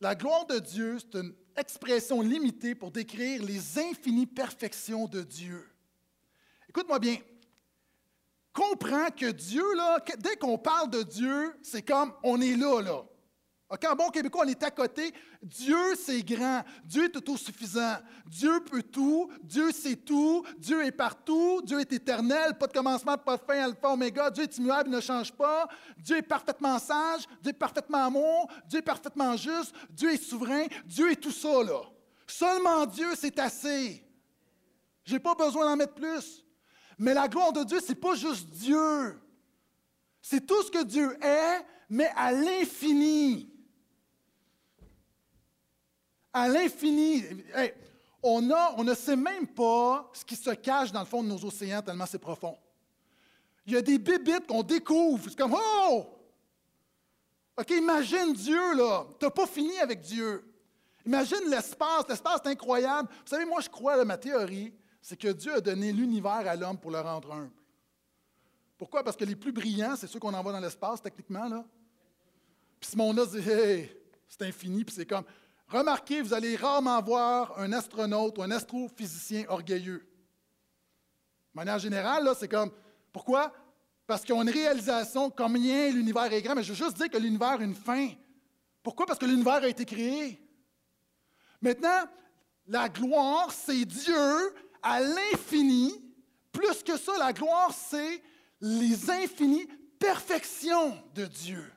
[0.00, 5.66] La gloire de Dieu, c'est une expression limitée pour décrire les infinies perfections de Dieu.
[6.68, 7.16] Écoute-moi bien,
[8.52, 13.04] comprends que Dieu, là, dès qu'on parle de Dieu, c'est comme on est là, là.
[13.90, 15.12] En bon québécois, on est à côté.
[15.42, 16.62] Dieu, c'est grand.
[16.84, 17.96] Dieu est autosuffisant.
[18.26, 19.30] Dieu peut tout.
[19.42, 20.44] Dieu sait tout.
[20.58, 21.60] Dieu est partout.
[21.62, 22.56] Dieu est éternel.
[22.58, 24.30] Pas de commencement, pas de fin, alpha, oméga.
[24.30, 25.68] Dieu est immuable, il ne change pas.
[25.98, 27.26] Dieu est parfaitement sage.
[27.42, 28.48] Dieu est parfaitement amour.
[28.66, 29.74] Dieu est parfaitement juste.
[29.90, 30.66] Dieu est souverain.
[30.86, 31.80] Dieu est tout ça, là.
[32.26, 34.04] Seulement Dieu, c'est assez.
[35.04, 36.44] Je n'ai pas besoin d'en mettre plus.
[36.98, 39.20] Mais la gloire de Dieu, ce n'est pas juste Dieu.
[40.22, 43.53] C'est tout ce que Dieu est, mais à l'infini.
[46.34, 47.24] À l'infini.
[48.22, 51.80] on, ne sait même pas ce qui se cache dans le fond de nos océans,
[51.80, 52.58] tellement c'est profond.
[53.66, 55.30] Il y a des bébites qu'on découvre.
[55.30, 56.06] C'est comme, oh!
[57.56, 59.06] OK, imagine Dieu, là.
[59.18, 60.44] Tu n'as pas fini avec Dieu.
[61.06, 62.04] Imagine l'espace.
[62.08, 63.08] L'espace, c'est incroyable.
[63.10, 66.56] Vous savez, moi, je crois à ma théorie c'est que Dieu a donné l'univers à
[66.56, 67.52] l'homme pour le rendre humble.
[68.78, 69.04] Pourquoi?
[69.04, 71.46] Parce que les plus brillants, c'est ceux qu'on envoie dans l'espace, techniquement.
[71.46, 71.62] Là.
[72.80, 73.90] Puis ce monde-là dit Hey,
[74.26, 75.24] c'est infini, puis c'est comme.
[75.68, 80.06] Remarquez, vous allez rarement voir un astronaute ou un astrophysicien orgueilleux.
[81.54, 82.70] De manière générale, c'est comme.
[83.12, 83.52] Pourquoi?
[84.06, 87.16] Parce qu'ils ont une réalisation combien l'univers est grand, mais je veux juste dire que
[87.16, 88.10] l'univers a une fin.
[88.82, 89.06] Pourquoi?
[89.06, 90.40] Parce que l'univers a été créé.
[91.62, 92.04] Maintenant,
[92.66, 95.94] la gloire, c'est Dieu à l'infini.
[96.52, 98.22] Plus que ça, la gloire, c'est
[98.60, 99.66] les infinies
[99.98, 101.72] perfections de Dieu.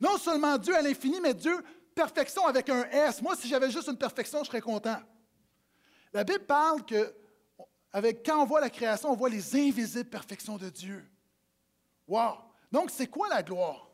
[0.00, 1.56] Non seulement Dieu à l'infini, mais Dieu
[1.94, 3.22] perfection avec un S.
[3.22, 4.98] Moi, si j'avais juste une perfection, je serais content.
[6.12, 7.14] La Bible parle que,
[7.92, 11.08] avec, quand on voit la création, on voit les invisibles perfections de Dieu.
[12.06, 12.36] Wow!
[12.70, 13.90] Donc, c'est quoi la gloire?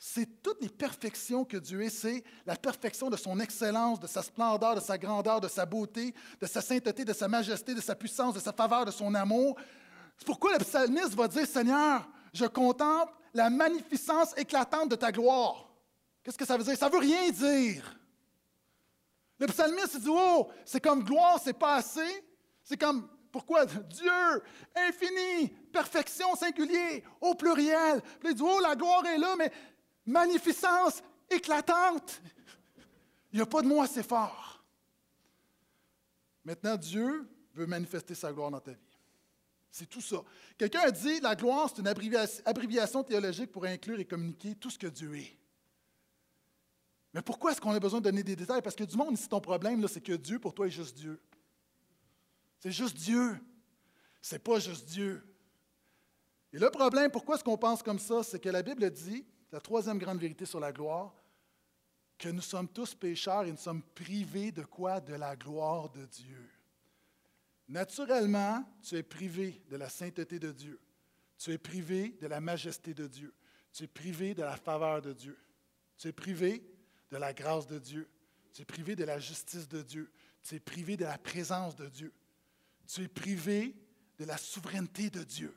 [0.00, 4.22] C'est toutes les perfections que Dieu est, c'est la perfection de son excellence, de sa
[4.22, 7.96] splendeur, de sa grandeur, de sa beauté, de sa sainteté, de sa majesté, de sa
[7.96, 9.56] puissance, de sa faveur, de son amour.
[10.16, 15.67] C'est pourquoi le psalmiste va dire, Seigneur, je contemple la magnificence éclatante de ta gloire.
[16.28, 16.76] Qu'est-ce que ça veut dire?
[16.76, 17.98] Ça veut rien dire.
[19.38, 22.22] Le psalmiste il dit, oh, c'est comme gloire, c'est pas assez.
[22.62, 23.64] C'est comme, pourquoi?
[23.66, 24.42] Dieu,
[24.76, 28.02] infini, perfection singulier, au pluriel.
[28.20, 29.50] Puis il dit, oh, la gloire est là, mais
[30.04, 32.20] magnificence éclatante.
[33.32, 34.62] Il n'y a pas de mot assez fort.
[36.44, 38.76] Maintenant, Dieu veut manifester sa gloire dans ta vie.
[39.70, 40.18] C'est tout ça.
[40.58, 41.88] Quelqu'un a dit la gloire, c'est une
[42.44, 45.37] abréviation théologique pour inclure et communiquer tout ce que Dieu est.
[47.14, 48.62] Mais pourquoi est-ce qu'on a besoin de donner des détails?
[48.62, 51.20] Parce que du monde, ici, ton problème, c'est que Dieu, pour toi, est juste Dieu.
[52.58, 53.38] C'est juste Dieu.
[54.20, 55.24] C'est pas juste Dieu.
[56.52, 58.22] Et le problème, pourquoi est-ce qu'on pense comme ça?
[58.22, 61.14] C'est que la Bible dit, la troisième grande vérité sur la gloire,
[62.18, 65.00] que nous sommes tous pécheurs et nous sommes privés de quoi?
[65.00, 66.50] De la gloire de Dieu.
[67.68, 70.80] Naturellement, tu es privé de la sainteté de Dieu.
[71.38, 73.32] Tu es privé de la majesté de Dieu.
[73.72, 75.38] Tu es privé de la faveur de Dieu.
[75.96, 76.64] Tu es privé
[77.10, 78.08] de la grâce de Dieu.
[78.52, 80.10] Tu es privé de la justice de Dieu.
[80.42, 82.12] Tu es privé de la présence de Dieu.
[82.86, 83.74] Tu es privé
[84.18, 85.54] de la souveraineté de Dieu.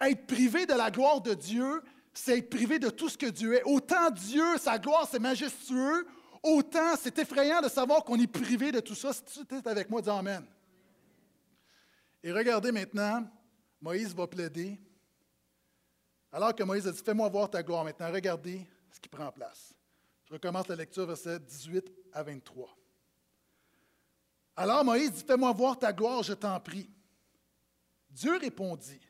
[0.00, 3.54] Être privé de la gloire de Dieu, c'est être privé de tout ce que Dieu
[3.54, 3.62] est.
[3.64, 6.06] Autant Dieu, sa gloire, c'est majestueux,
[6.42, 9.12] autant c'est effrayant de savoir qu'on est privé de tout ça.
[9.12, 10.44] Si tu es avec moi, dis Amen.
[12.22, 13.24] Et regardez maintenant,
[13.80, 14.80] Moïse va plaider.
[16.32, 19.75] Alors que Moïse a dit, fais-moi voir ta gloire maintenant, regardez ce qui prend place.
[20.26, 22.76] Je recommence la lecture, versets 18 à 23.
[24.56, 26.90] Alors Moïse dit, fais-moi voir ta gloire, je t'en prie.
[28.10, 29.00] Dieu répondit,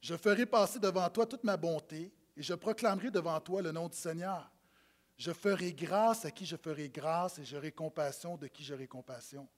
[0.00, 3.88] je ferai passer devant toi toute ma bonté et je proclamerai devant toi le nom
[3.88, 4.50] du Seigneur.
[5.16, 9.48] Je ferai grâce à qui je ferai grâce et j'aurai compassion de qui j'aurai compassion.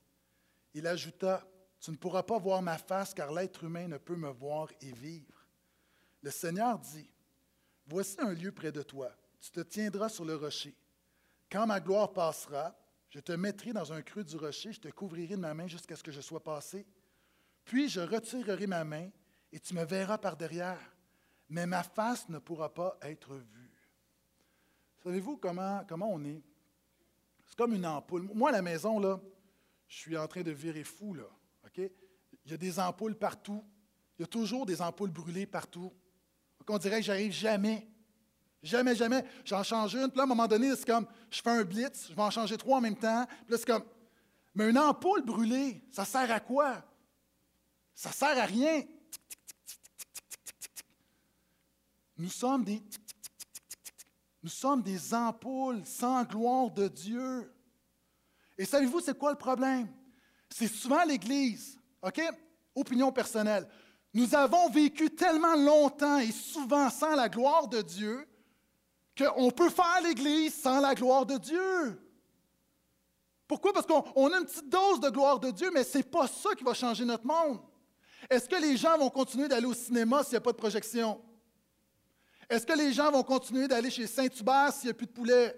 [0.75, 1.47] Il ajouta,
[1.81, 4.93] tu ne pourras pas voir ma face car l'être humain ne peut me voir et
[4.93, 5.47] vivre.
[6.23, 7.09] Le Seigneur dit,
[7.87, 10.75] Voici un lieu près de toi, tu te tiendras sur le rocher.
[11.51, 12.77] Quand ma gloire passera,
[13.09, 15.97] je te mettrai dans un creux du rocher, je te couvrirai de ma main jusqu'à
[15.97, 16.87] ce que je sois passé.
[17.65, 19.11] Puis je retirerai ma main
[19.53, 20.81] et tu me verras par derrière,
[21.49, 23.71] mais ma face ne pourra pas être vue.
[25.03, 26.43] Savez-vous comment, on est?
[27.47, 28.29] C'est comme une ampoule.
[28.35, 29.21] Moi, à la maison, là,
[29.87, 31.29] je suis en train de virer fou, là.
[31.77, 33.65] Il y a des ampoules partout.
[34.19, 35.93] Il y a toujours des ampoules brûlées partout.
[36.67, 37.87] on dirait que j'arrive jamais.
[38.63, 39.25] Jamais, jamais.
[39.45, 40.09] J'en change une.
[40.09, 42.31] Puis là, à un moment donné, c'est comme, je fais un blitz, je vais en
[42.31, 43.25] changer trois en même temps.
[43.27, 43.85] Puis là, c'est comme,
[44.55, 46.83] mais une ampoule brûlée, ça sert à quoi?
[47.95, 48.83] Ça sert à rien.
[52.17, 52.83] Nous sommes des
[54.43, 57.53] nous sommes des ampoules sans gloire de Dieu.
[58.57, 59.89] Et savez-vous, c'est quoi le problème?
[60.49, 62.21] C'est souvent l'Église, OK?
[62.75, 63.69] Opinion personnelle.
[64.15, 68.27] Nous avons vécu tellement longtemps et souvent sans la gloire de Dieu
[69.19, 72.01] qu'on peut faire l'Église sans la gloire de Dieu.
[73.47, 73.73] Pourquoi?
[73.73, 76.55] Parce qu'on a une petite dose de gloire de Dieu, mais ce n'est pas ça
[76.55, 77.61] qui va changer notre monde.
[78.29, 81.21] Est-ce que les gens vont continuer d'aller au cinéma s'il n'y a pas de projection?
[82.49, 85.57] Est-ce que les gens vont continuer d'aller chez Saint-Hubert s'il n'y a plus de poulet?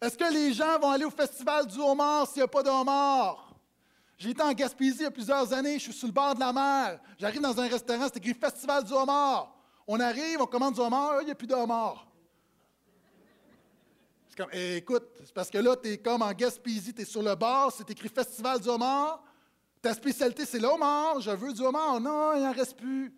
[0.00, 2.70] Est-ce que les gens vont aller au festival du homard s'il n'y a pas de
[2.70, 3.51] homard?
[4.22, 6.38] J'ai été en Gaspésie il y a plusieurs années, je suis sur le bord de
[6.38, 7.00] la mer.
[7.18, 9.52] J'arrive dans un restaurant, c'est écrit Festival du homard.
[9.84, 12.06] On arrive, on commande du homard, il n'y a plus de homard.
[14.28, 17.04] C'est comme, eh, écoute, c'est parce que là, tu es comme en Gaspésie, tu es
[17.04, 19.24] sur le bord, c'est écrit Festival du homard.
[19.80, 22.00] Ta spécialité, c'est le homard, je veux du homard.
[22.00, 23.12] Non, il n'en reste plus.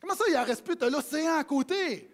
[0.00, 0.76] Comment ça, il n'en reste plus?
[0.76, 2.08] Tu as l'océan à côté.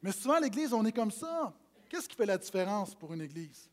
[0.00, 1.52] Mais souvent, l'Église, on est comme ça.
[1.88, 3.68] Qu'est-ce qui fait la différence pour une Église?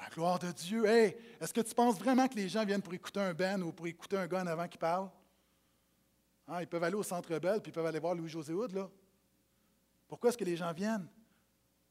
[0.00, 0.86] La gloire de Dieu.
[0.86, 3.70] Hey, est-ce que tu penses vraiment que les gens viennent pour écouter un Ben ou
[3.70, 5.10] pour écouter un gars en avant qui parle?
[6.48, 8.88] Ah, ils peuvent aller au Centre Bell puis ils peuvent aller voir Louis-José Houd, là.
[10.08, 11.06] Pourquoi est-ce que les gens viennent?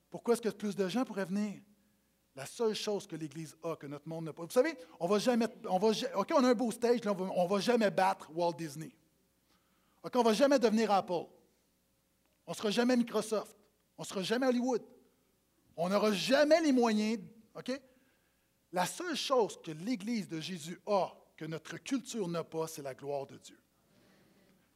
[0.10, 1.62] Pourquoi est-ce que plus de gens pourraient venir?
[2.36, 4.44] La seule chose que l'Église a, que notre monde n'a pas.
[4.44, 5.46] Vous savez, on va jamais.
[5.64, 5.76] Va,
[6.16, 8.92] OK, on a un beau stage, on ne va jamais battre Walt Disney.
[10.04, 11.28] OK, on va jamais devenir Apple.
[12.48, 13.56] On ne sera jamais Microsoft.
[13.98, 14.82] On ne sera jamais Hollywood.
[15.78, 17.20] On n'aura jamais les moyens.
[17.56, 17.80] OK?
[18.72, 22.94] La seule chose que l'Église de Jésus a, que notre culture n'a pas, c'est la
[22.94, 23.60] gloire de Dieu.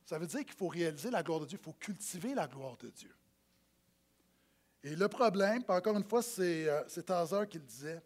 [0.05, 2.77] Ça veut dire qu'il faut réaliser la gloire de Dieu, il faut cultiver la gloire
[2.77, 3.15] de Dieu.
[4.83, 8.01] Et le problème, encore une fois, c'est euh, qui le disait.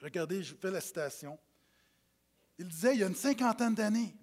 [0.00, 1.38] Regardez, je fais la citation.
[2.58, 4.14] Il disait, il y a une cinquantaine d'années,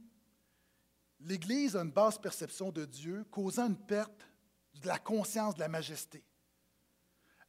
[1.20, 4.28] l'Église a une basse perception de Dieu, causant une perte
[4.76, 6.24] de la conscience de la majesté.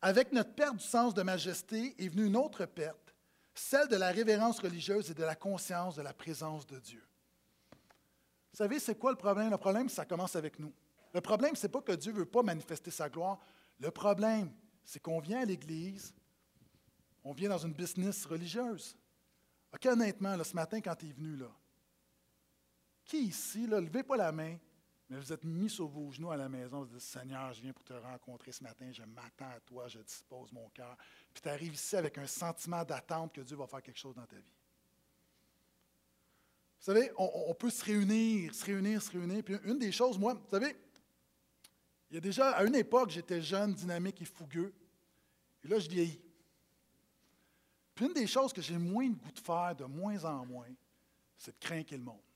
[0.01, 3.08] Avec notre perte du sens de majesté est venue une autre perte,
[3.59, 7.05] celle de la révérence religieuse et de la conscience de la présence de Dieu.
[8.53, 9.51] Vous savez, c'est quoi le problème?
[9.51, 10.73] Le problème, ça commence avec nous.
[11.13, 13.39] Le problème, ce n'est pas que Dieu ne veut pas manifester sa gloire.
[13.79, 14.53] Le problème,
[14.85, 16.15] c'est qu'on vient à l'Église,
[17.23, 18.97] on vient dans une business religieuse.
[19.85, 21.51] Honnêtement, ce matin, quand tu es venu, là,
[23.05, 24.57] qui ici, là, levez pas la main,
[25.09, 27.73] mais vous êtes mis sur vos genoux à la maison, vous dites Seigneur, je viens
[27.73, 30.97] pour te rencontrer ce matin, je m'attends à toi, je dispose mon cœur.
[31.33, 34.27] Puis tu arrives ici avec un sentiment d'attente que Dieu va faire quelque chose dans
[34.27, 34.43] ta vie.
[36.79, 39.43] Vous savez, on, peut se réunir, se réunir, se réunir.
[39.43, 40.77] Puis une des choses, moi, vous savez,
[42.11, 44.73] il y a déjà, à une époque, j'étais jeune, dynamique et fougueux.
[45.65, 46.21] Et là, je vieillis.
[47.95, 50.73] Puis une des choses que j'ai moins le goût de faire de moins en moins,
[51.37, 52.28] c'est de craindre le monde.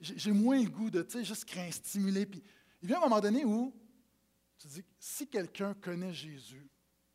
[0.00, 2.26] J'ai moins le goût de, tu sais, juste craindre, stimuler.
[2.26, 2.42] Puis
[2.82, 3.72] il vient un moment donné où
[4.58, 6.68] tu dis, si quelqu'un connaît Jésus,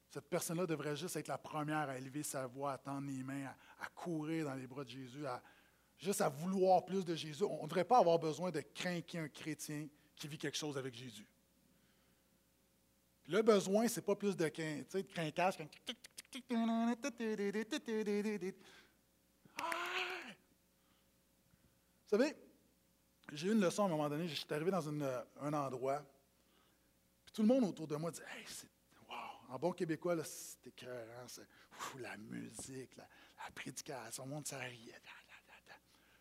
[0.10, 3.54] cette personne-là devrait juste être la première à élever sa voix, à tendre les mains,
[3.80, 5.41] à, courir dans les bras de Jésus, à,
[5.98, 7.43] juste à vouloir plus de Jésus.
[7.43, 10.95] On ne devrait pas avoir besoin de craindre un chrétien qui vit quelque chose avec
[10.95, 11.28] Jésus.
[13.28, 15.58] le besoin, ce n'est pas plus de, de craquage.
[22.10, 22.38] Vous savez,
[23.34, 24.30] j'ai eu une leçon à un moment donné.
[24.30, 26.01] Je suis arrivé dans un endroit,
[27.26, 28.70] puis tout le monde autour de moi dit Hey, c'est
[29.10, 29.16] wow!
[29.49, 31.26] En bon québécois, c'est écœurant.
[31.99, 33.05] la musique, la,
[33.53, 35.01] prédication, le monde s'arriait.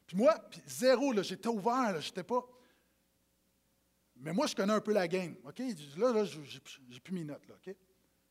[0.08, 2.44] Puis moi, puis zéro, j'étais ouvert, j'étais pas.
[4.16, 5.36] Mais moi, je connais un peu la game.
[5.98, 7.46] Là, là j'ai plus mes notes.
[7.46, 7.74] Là, OK?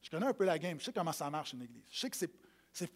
[0.02, 0.78] Je connais un peu la game.
[0.78, 1.86] Je sais comment ça marche une église.
[1.90, 2.92] Je sais que c'est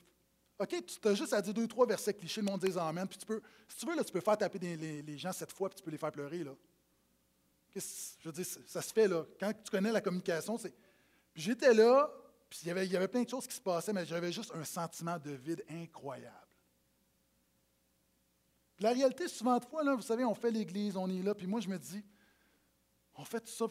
[0.59, 3.07] OK, tu as juste à dire deux, trois versets clichés, le monde dit Amen.
[3.07, 5.69] Puis tu peux, si tu veux, là, tu peux faire taper les, gens cette fois,
[5.69, 6.43] puis tu peux les faire pleurer.
[6.43, 6.51] Là.
[7.73, 7.81] Je
[8.25, 9.25] veux dire, ça se fait là.
[9.39, 10.73] Quand tu connais la communication, c'est.
[11.33, 12.11] J'étais là,
[12.49, 14.51] puis il y, avait, y avait plein de choses qui se passaient, mais j'avais juste
[14.53, 16.35] un sentiment de vide incroyable.
[18.79, 21.47] la réalité, souvent de fois, là, vous savez, on fait l'Église, on est là, puis
[21.47, 22.03] moi, je me dis,
[23.15, 23.65] on fait tout ça,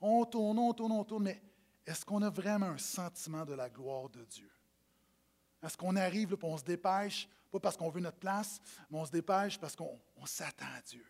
[0.00, 1.42] on tourne, on tourne, on tourne, mais
[1.84, 4.50] est-ce qu'on a vraiment un sentiment de la gloire de Dieu?
[5.62, 8.60] Est-ce qu'on arrive, et on se dépêche, pas parce qu'on veut notre place,
[8.90, 11.04] mais on se dépêche parce qu'on s'attend à Dieu.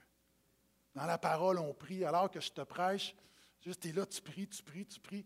[0.94, 3.14] Dans la parole, on prie, alors que je te prêche,
[3.60, 5.24] juste tu es là, tu pries, tu pries, tu pries.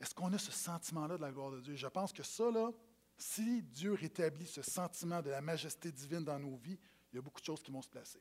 [0.00, 1.76] Est-ce qu'on a ce sentiment-là de la gloire de Dieu?
[1.76, 2.72] Je pense que ça, là,
[3.16, 6.78] si Dieu rétablit ce sentiment de la majesté divine dans nos vies,
[7.12, 8.20] il y a beaucoup de choses qui vont se placer.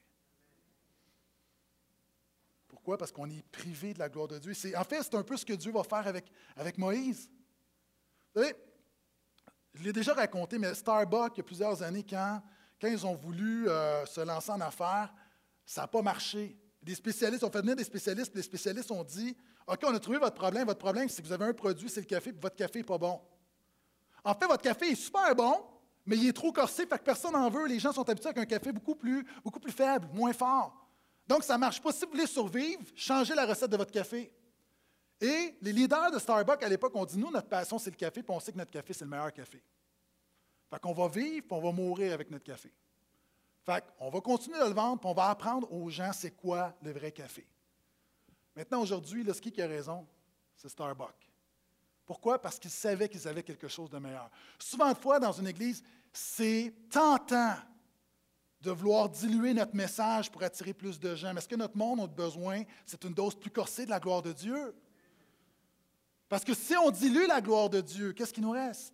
[2.68, 2.97] Pourquoi?
[2.97, 4.53] Parce qu'on est privé de la gloire de Dieu.
[4.76, 7.30] en fait, c'est un peu ce que Dieu va faire avec, avec Moïse.
[8.34, 8.55] Vous savez,
[9.74, 12.42] je l'ai déjà raconté, mais Starbucks, il y a plusieurs années, quand,
[12.84, 15.14] ils ont voulu euh, se lancer en affaires,
[15.66, 16.58] ça n'a pas marché.
[16.82, 19.36] Des spécialistes ont fait venir des spécialistes, puis les spécialistes ont dit
[19.68, 20.68] OK, on a trouvé votre problème.
[20.68, 22.86] Votre problème, c'est que vous avez un produit, c'est le café, puis votre café n'est
[22.86, 23.22] pas bon.
[24.24, 25.64] En fait, votre café est super bon,
[26.06, 27.68] mais il est trop corsé, fait que personne n'en veut.
[27.68, 30.88] Les gens sont habitués avec un café beaucoup plus, beaucoup plus faible, moins fort.
[31.26, 31.94] Donc, ça ne marche pas.
[31.94, 34.34] Si vous voulez survivre, changez la recette de votre café.
[35.24, 38.22] Et les leaders de Starbucks à l'époque ont dit Nous, notre passion, c'est le café,
[38.22, 39.64] puis on sait que notre café, c'est le meilleur café.
[40.70, 42.74] Fait qu'on va vivre, puis on va mourir avec notre café.
[43.66, 46.76] Fait qu'on va continuer de le vendre, puis on va apprendre aux gens c'est quoi
[46.82, 47.48] le vrai café.
[48.54, 50.06] Maintenant, aujourd'hui, le ski qui a raison,
[50.58, 51.32] c'est Starbucks.
[52.06, 52.38] Pourquoi?
[52.38, 54.30] Parce qu'ils savaient qu'ils avaient quelque chose de meilleur.
[54.60, 57.56] Souvent de fois, dans une église, c'est tentant
[58.60, 61.34] de vouloir diluer notre message pour attirer plus de gens.
[61.34, 64.22] Mais ce que notre monde a besoin, c'est une dose plus corsée de la gloire
[64.22, 64.76] de Dieu?
[66.34, 68.92] Parce que si on dilue la gloire de Dieu, qu'est-ce qui nous reste?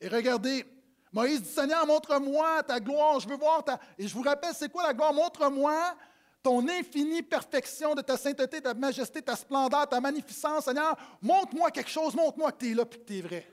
[0.00, 0.64] Et regardez,
[1.12, 3.78] Moïse dit, Seigneur, montre-moi ta gloire, je veux voir ta...
[3.98, 5.12] Et je vous rappelle, c'est quoi la gloire?
[5.12, 5.94] Montre-moi
[6.42, 10.96] ton infinie perfection de ta sainteté, ta majesté, ta splendeur, ta magnificence, Seigneur.
[11.20, 13.46] Montre-moi quelque chose, montre-moi que tu es là et que tu es vrai.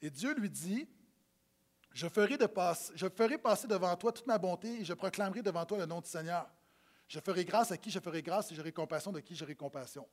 [0.00, 0.86] Et Dieu lui dit,
[1.92, 2.48] je ferai, de
[2.94, 6.00] je ferai passer devant toi toute ma bonté et je proclamerai devant toi le nom
[6.00, 6.48] du Seigneur.
[7.08, 10.06] Je ferai grâce à qui je ferai grâce et j'aurai compassion de qui j'aurai compassion.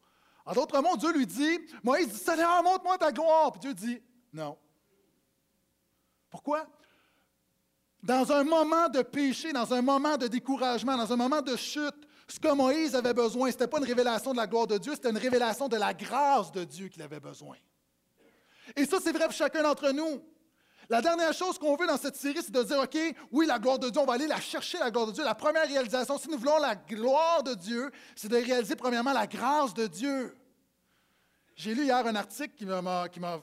[0.46, 3.52] En d'autres mots, Dieu lui dit, Moïse dit, Seigneur, montre-moi ta gloire.
[3.52, 4.58] Puis Dieu dit, non.
[6.30, 6.68] Pourquoi?
[8.02, 11.96] Dans un moment de péché, dans un moment de découragement, dans un moment de chute,
[12.28, 14.94] ce que Moïse avait besoin, ce n'était pas une révélation de la gloire de Dieu,
[14.94, 17.58] c'était une révélation de la grâce de Dieu qu'il avait besoin.
[18.76, 20.24] Et ça, c'est vrai pour chacun d'entre nous.
[20.90, 22.98] La dernière chose qu'on veut dans cette série, c'est de dire, OK,
[23.32, 25.24] oui, la gloire de Dieu, on va aller la chercher, la gloire de Dieu.
[25.24, 29.26] La première réalisation, si nous voulons la gloire de Dieu, c'est de réaliser premièrement la
[29.26, 30.36] grâce de Dieu.
[31.56, 33.42] J'ai lu hier un article qui m'a, qui m'a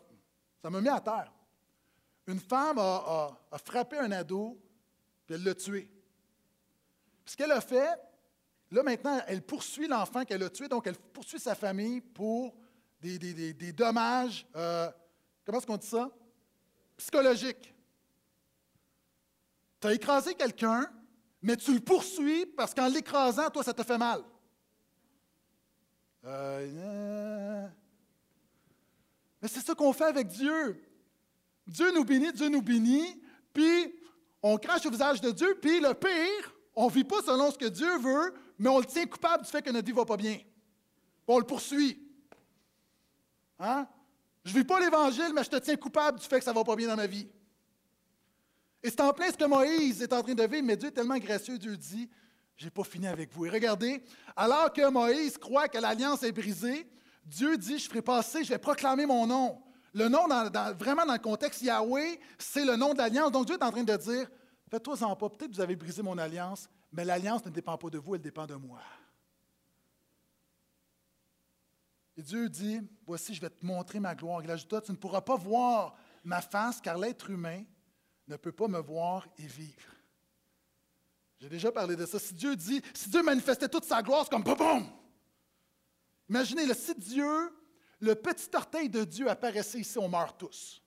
[0.62, 1.32] ça m'a mis à terre.
[2.28, 4.56] Une femme a, frappé un ado,
[5.26, 5.90] puis elle l'a tué.
[7.26, 7.98] ce qu'elle a fait,
[8.70, 12.54] là maintenant, elle poursuit l'enfant qu'elle a tué, donc elle poursuit sa famille pour
[13.00, 14.88] des, des, dommages, euh,
[15.44, 16.08] comment est-ce qu'on dit ça?
[17.02, 17.74] Psychologiques.
[19.80, 20.88] Tu as écrasé quelqu'un,
[21.42, 24.22] mais tu le poursuis parce qu'en l'écrasant, toi, ça te fait mal.
[26.24, 27.66] Euh,
[29.40, 30.80] mais c'est ce qu'on fait avec Dieu.
[31.66, 33.20] Dieu nous bénit, Dieu nous bénit,
[33.52, 33.92] puis
[34.40, 37.58] on crache au visage de Dieu, puis le pire, on ne vit pas selon ce
[37.58, 40.04] que Dieu veut, mais on le tient coupable du fait que notre vie ne va
[40.04, 40.38] pas bien.
[41.26, 42.00] On le poursuit.
[43.58, 43.88] Hein?
[44.44, 46.56] Je ne vis pas l'Évangile, mais je te tiens coupable du fait que ça ne
[46.56, 47.28] va pas bien dans ma vie.
[48.82, 50.92] Et c'est en plein ce que Moïse est en train de vivre, mais Dieu est
[50.92, 52.10] tellement gracieux, Dieu dit,
[52.56, 53.46] je n'ai pas fini avec vous.
[53.46, 54.02] Et regardez,
[54.34, 56.88] alors que Moïse croit que l'alliance est brisée,
[57.24, 59.62] Dieu dit, je ferai passer, je vais proclamer mon nom.
[59.94, 60.26] Le nom,
[60.78, 63.30] vraiment dans le contexte Yahweh, c'est le nom de l'alliance.
[63.30, 64.28] Donc Dieu est en train de dire,
[64.68, 67.98] faites-toi-en pas, peut-être que vous avez brisé mon alliance, mais l'alliance ne dépend pas de
[67.98, 68.80] vous, elle dépend de moi.
[72.16, 74.42] Et Dieu dit, voici, je vais te montrer ma gloire.
[74.42, 77.64] Il ajoute, tu ne pourras pas voir ma face, car l'être humain
[78.28, 79.92] ne peut pas me voir et vivre.
[81.40, 82.18] J'ai déjà parlé de ça.
[82.18, 84.86] Si Dieu dit, si Dieu manifestait toute sa gloire, c'est comme boum,
[86.28, 87.52] Imaginez, si Dieu,
[88.00, 90.82] le petit orteil de Dieu apparaissait ici, on meurt tous.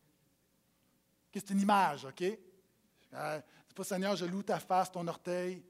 [1.33, 2.23] c'est une image, OK?
[3.13, 3.41] Euh,
[3.75, 5.61] pas, Seigneur, je loue ta face, ton orteil.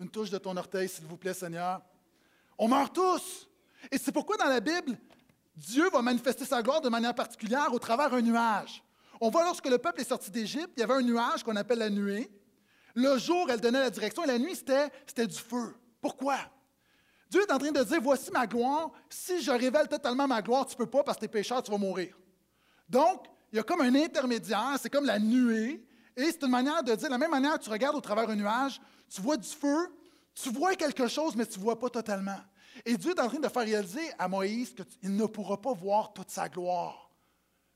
[0.00, 1.80] Une touche de ton orteil, s'il vous plaît, Seigneur.
[2.58, 3.48] On meurt tous.
[3.90, 4.98] Et c'est pourquoi dans la Bible,
[5.56, 8.82] Dieu va manifester sa gloire de manière particulière au travers d'un nuage.
[9.20, 11.78] On voit lorsque le peuple est sorti d'Égypte, il y avait un nuage qu'on appelle
[11.78, 12.30] la nuée.
[12.94, 15.74] Le jour, elle donnait la direction et la nuit, c'était du feu.
[16.00, 16.38] Pourquoi?
[17.30, 18.90] Dieu est en train de dire, voici ma gloire.
[19.08, 21.62] Si je révèle totalement ma gloire, tu ne peux pas parce que tu es pécheur,
[21.62, 22.18] tu vas mourir.
[22.88, 25.86] Donc, il y a comme un intermédiaire, c'est comme la nuée.
[26.16, 28.36] Et c'est une manière de dire, la même manière que tu regardes au travers un
[28.36, 29.88] nuage, tu vois du feu,
[30.34, 32.40] tu vois quelque chose, mais tu ne vois pas totalement.
[32.84, 36.12] Et Dieu est en train de faire réaliser à Moïse qu'il ne pourra pas voir
[36.12, 37.10] toute sa gloire,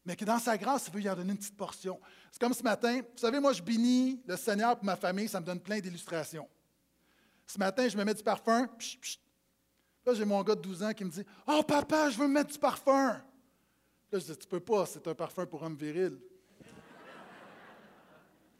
[0.05, 2.01] mais que dans sa grâce, il veut y en donner une petite portion.
[2.33, 5.41] C'est comme ce matin, vous savez, moi, je bénis le Seigneur pour ma famille, ça
[5.41, 6.49] me donne plein d'illustrations.
[7.47, 8.69] Ce matin, je me mets du parfum,
[10.07, 12.35] Là, j'ai mon gars de 12 ans qui me dit Oh, papa, je veux me
[12.35, 13.21] mettre du parfum.
[14.13, 16.17] Là, je dis Tu peux pas, c'est un parfum pour homme viril.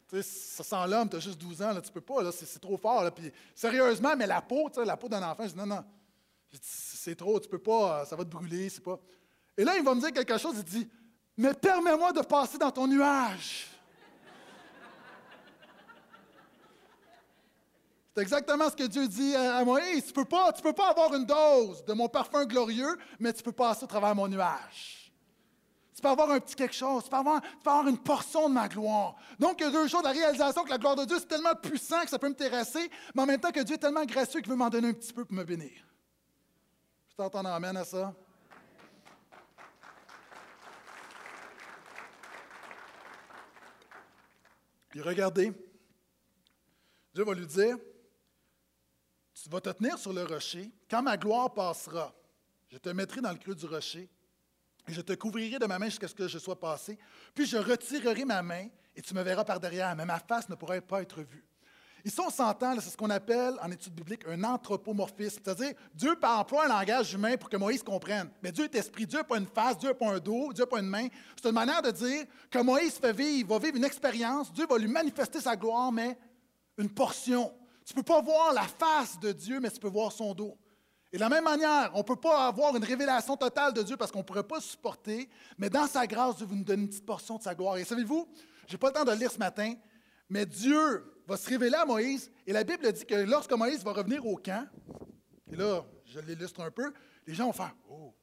[0.09, 2.33] tu sais, ça sent l'homme, tu as juste 12 ans, là, tu peux pas, là,
[2.33, 3.09] c'est, trop fort.
[3.13, 5.85] Puis, sérieusement, mais la peau, tu sais, la peau d'un enfant, je dis Non, non,
[6.61, 8.99] c'est trop, tu peux pas, ça va te brûler, c'est pas.
[9.57, 10.87] Et là, il va me dire quelque chose, il dit
[11.35, 13.67] Mais permets-moi de passer dans ton nuage.
[18.15, 20.05] C'est exactement ce que Dieu dit à Moïse.
[20.07, 23.51] Tu peux, pas, peux pas avoir une dose de mon parfum glorieux, mais tu peux
[23.51, 25.11] passer au travers de mon nuage.
[25.95, 28.49] Tu peux avoir un petit quelque chose, tu peux, avoir, tu peux avoir une portion
[28.49, 29.15] de ma gloire.
[29.39, 30.03] Donc, il y a deux choses.
[30.03, 32.91] La réalisation que la gloire de Dieu, c'est tellement puissant que ça peut me terrasser,
[33.15, 35.11] mais en même temps que Dieu est tellement gracieux qu'il veut m'en donner un petit
[35.11, 35.86] peu pour me bénir.
[37.17, 38.13] T'entends amène à ça.
[44.89, 45.51] Puis regardez,
[47.15, 47.75] Dieu va lui dire,
[49.33, 50.71] tu vas te tenir sur le rocher.
[50.87, 52.13] Quand ma gloire passera,
[52.69, 54.07] je te mettrai dans le creux du rocher
[54.87, 56.99] et je te couvrirai de ma main jusqu'à ce que je sois passé.
[57.33, 60.55] Puis je retirerai ma main et tu me verras par derrière, mais ma face ne
[60.55, 61.46] pourra pas être vue.
[62.07, 66.63] Ici, on s'entend, c'est ce qu'on appelle en étude biblique un anthropomorphisme, c'est-à-dire Dieu emploie
[66.63, 68.29] un langage humain pour que Moïse comprenne.
[68.41, 70.63] Mais Dieu est esprit, Dieu n'a pas une face, Dieu n'a pas un dos, Dieu
[70.63, 71.09] n'a pas une main.
[71.35, 74.77] C'est une manière de dire que Moïse fait vivre, va vivre une expérience, Dieu va
[74.77, 76.17] lui manifester sa gloire, mais
[76.77, 77.53] une portion.
[77.83, 80.57] Tu ne peux pas voir la face de Dieu, mais tu peux voir son dos.
[81.11, 83.97] Et de la même manière, on ne peut pas avoir une révélation totale de Dieu
[83.97, 85.27] parce qu'on ne pourrait pas supporter,
[85.57, 87.75] mais dans sa grâce, Dieu nous donne une petite portion de sa gloire.
[87.75, 88.29] Et savez-vous,
[88.65, 89.73] je n'ai pas le temps de le lire ce matin,
[90.29, 93.93] mais Dieu va se révéler à Moïse, et la Bible dit que lorsque Moïse va
[93.93, 94.67] revenir au camp,
[95.51, 96.93] et là, je l'illustre un peu,
[97.25, 98.13] les gens vont faire Oh!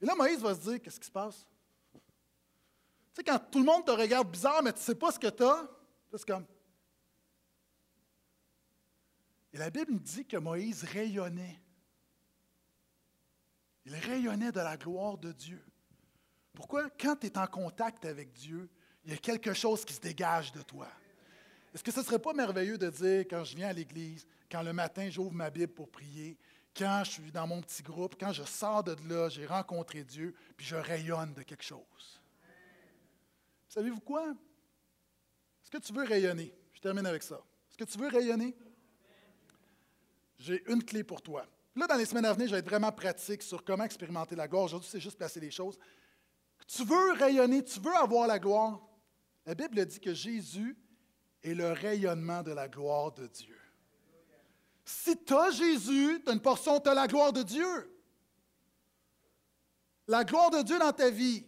[0.00, 1.46] Et là, Moïse va se dire Qu'est-ce qui se passe?
[1.92, 2.00] Tu
[3.14, 5.28] sais, quand tout le monde te regarde bizarre, mais tu ne sais pas ce que
[5.28, 5.68] tu as,
[6.10, 6.46] c'est comme
[9.52, 11.60] et la Bible dit que Moïse rayonnait.
[13.86, 15.64] Il rayonnait de la gloire de Dieu.
[16.52, 16.90] Pourquoi?
[16.90, 18.68] Quand tu es en contact avec Dieu,
[19.04, 20.88] il y a quelque chose qui se dégage de toi.
[21.74, 24.62] Est-ce que ce ne serait pas merveilleux de dire, quand je viens à l'Église, quand
[24.62, 26.38] le matin j'ouvre ma Bible pour prier,
[26.76, 30.34] quand je suis dans mon petit groupe, quand je sors de là, j'ai rencontré Dieu,
[30.56, 32.20] puis je rayonne de quelque chose?
[33.68, 34.34] Savez-vous quoi?
[35.62, 36.54] Est-ce que tu veux rayonner?
[36.72, 37.42] Je termine avec ça.
[37.68, 38.56] Est-ce que tu veux rayonner?
[40.38, 41.46] J'ai une clé pour toi.
[41.74, 44.48] Là, dans les semaines à venir, je vais être vraiment pratique sur comment expérimenter la
[44.48, 44.64] gloire.
[44.64, 45.78] Aujourd'hui, c'est juste placer les choses.
[46.66, 48.80] Tu veux rayonner, tu veux avoir la gloire.
[49.44, 50.76] La Bible dit que Jésus
[51.42, 53.56] est le rayonnement de la gloire de Dieu.
[54.84, 57.94] Si tu as Jésus, tu as une portion, tu as la gloire de Dieu.
[60.06, 61.44] La gloire de Dieu dans ta vie.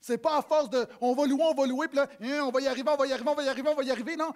[0.00, 2.50] C'est pas à force de on va louer, on va louer, puis là, hein, on
[2.50, 4.16] va y arriver, on va y arriver, on va y arriver, on va y arriver.
[4.16, 4.32] Non.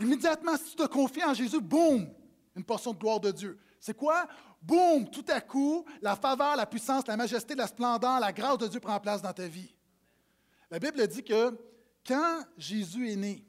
[0.00, 2.08] Immédiatement, si tu te confies en Jésus, boum,
[2.54, 3.58] une portion de gloire de Dieu.
[3.80, 4.26] C'est quoi?
[4.62, 8.66] Boum, tout à coup, la faveur, la puissance, la majesté, la splendeur, la grâce de
[8.66, 9.74] Dieu prend place dans ta vie.
[10.70, 11.56] La Bible dit que
[12.06, 13.45] quand Jésus est né,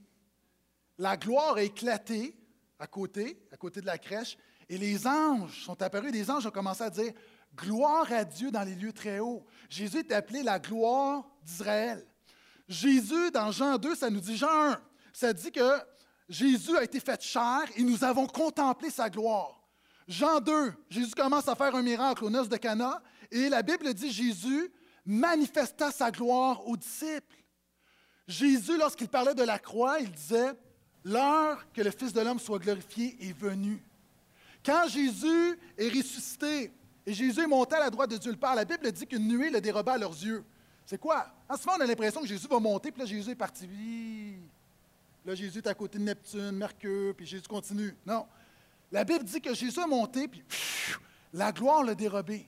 [0.98, 2.36] la gloire a éclaté
[2.80, 4.38] à côté, à côté de la crèche,
[4.70, 6.12] et les anges sont apparus.
[6.12, 7.14] Les anges ont commencé à dire
[7.56, 9.46] Gloire à Dieu dans les lieux très hauts.
[9.70, 12.06] Jésus est appelé la gloire d'Israël.
[12.68, 14.82] Jésus, dans Jean 2, ça nous dit Jean 1,
[15.14, 15.80] ça dit que
[16.28, 19.58] Jésus a été fait chair et nous avons contemplé sa gloire.
[20.08, 23.94] Jean 2, Jésus commence à faire un miracle aux noces de Cana et la Bible
[23.94, 24.72] dit Jésus
[25.06, 27.44] manifesta sa gloire aux disciples.
[28.28, 30.54] Jésus, lorsqu'il parlait de la croix, il disait
[31.04, 33.82] L'heure que le Fils de l'homme soit glorifié est venue.
[34.66, 36.72] Quand Jésus est ressuscité
[37.06, 39.28] et Jésus est monté à la droite de Dieu le Père, la Bible dit qu'une
[39.28, 40.44] nuée le déroba à leurs yeux.
[40.86, 41.28] C'est quoi?
[41.48, 43.68] En ce moment, on a l'impression que Jésus va monter, puis là, Jésus est parti.
[45.26, 47.96] Là, Jésus est à côté de Neptune, Mercure, puis Jésus continue.
[48.06, 48.26] Non.
[48.92, 50.44] La Bible dit que Jésus est monté, puis
[51.34, 52.48] la gloire l'a dérobé.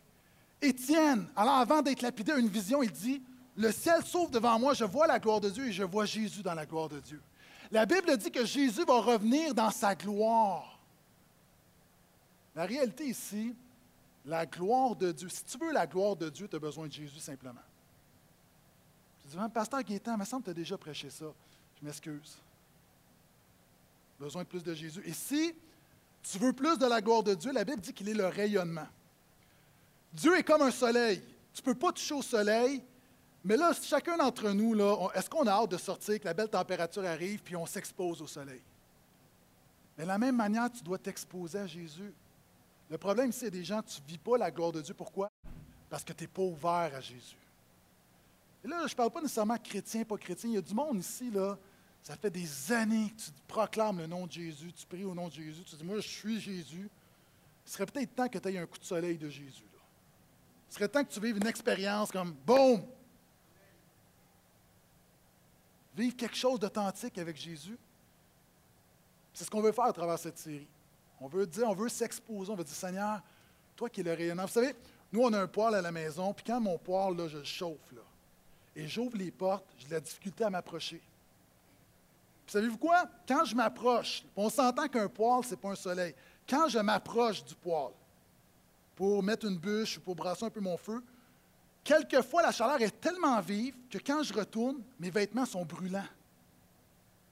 [0.62, 3.22] Étienne, alors avant d'être lapidé, a une vision, il dit
[3.56, 6.42] Le ciel s'ouvre devant moi, je vois la gloire de Dieu et je vois Jésus
[6.42, 7.22] dans la gloire de Dieu.
[7.72, 10.80] La Bible dit que Jésus va revenir dans sa gloire.
[12.56, 13.56] La réalité ici,
[14.26, 15.30] la gloire de Dieu.
[15.30, 17.62] Si tu veux la gloire de Dieu, tu as besoin de Jésus simplement.
[19.24, 21.26] Je dis, hein, Pasteur Gaétan, il me semble que tu as déjà prêché ça.
[21.80, 22.38] Je m'excuse.
[24.20, 25.02] Besoin de plus de Jésus.
[25.06, 25.54] Et si
[26.24, 28.88] tu veux plus de la gloire de Dieu, la Bible dit qu'il est le rayonnement.
[30.12, 31.22] Dieu est comme un soleil.
[31.54, 32.84] Tu ne peux pas toucher au soleil,
[33.44, 34.76] mais là, chacun d'entre nous,
[35.14, 38.28] est-ce qu'on a hâte de sortir, que la belle température arrive, puis on s'expose au
[38.28, 38.62] soleil?
[39.98, 42.14] Mais de la même manière, tu dois t'exposer à Jésus.
[42.90, 44.94] Le problème, c'est des gens, tu ne vis pas la gloire de Dieu.
[44.94, 45.30] Pourquoi?
[45.90, 47.38] Parce que tu n'es pas ouvert à Jésus.
[48.64, 50.50] Et là, je ne parle pas nécessairement chrétien, pas chrétien.
[50.50, 51.58] Il y a du monde ici, là,
[52.02, 55.28] ça fait des années que tu proclames le nom de Jésus, tu pries au nom
[55.28, 56.90] de Jésus, tu dis, moi, je suis Jésus.
[57.66, 59.64] Il serait peut-être temps que tu aies un coup de soleil de Jésus.
[59.74, 59.80] Là.
[60.70, 62.82] Il serait temps que tu vives une expérience comme, boum,
[65.96, 67.78] vivre quelque chose d'authentique avec Jésus.
[69.34, 70.68] C'est ce qu'on veut faire à travers cette série.
[71.22, 73.22] On veut dire, on veut s'exposer, on veut dire, Seigneur,
[73.76, 74.46] toi qui es le rayonnant.
[74.46, 74.74] Vous savez,
[75.12, 77.78] nous, on a un poêle à la maison, puis quand mon poêle, je le chauffe,
[78.76, 81.02] et j'ouvre les portes, j'ai de la difficulté à m'approcher.
[82.48, 83.06] Savez-vous quoi?
[83.28, 86.16] Quand je m'approche, on s'entend qu'un poêle, ce n'est pas un soleil.
[86.48, 87.94] Quand je m'approche du poêle
[88.96, 91.04] pour mettre une bûche ou pour brasser un peu mon feu,
[91.90, 96.06] Quelquefois, la chaleur est tellement vive que quand je retourne, mes vêtements sont brûlants.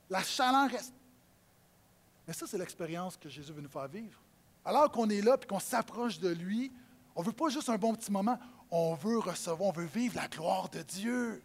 [0.09, 0.95] La chaleur reste.
[2.27, 4.19] Mais ça, c'est l'expérience que Jésus veut nous faire vivre.
[4.65, 6.71] Alors qu'on est là et qu'on s'approche de lui,
[7.15, 8.39] on ne veut pas juste un bon petit moment,
[8.71, 11.39] on veut recevoir, on veut vivre la gloire de Dieu.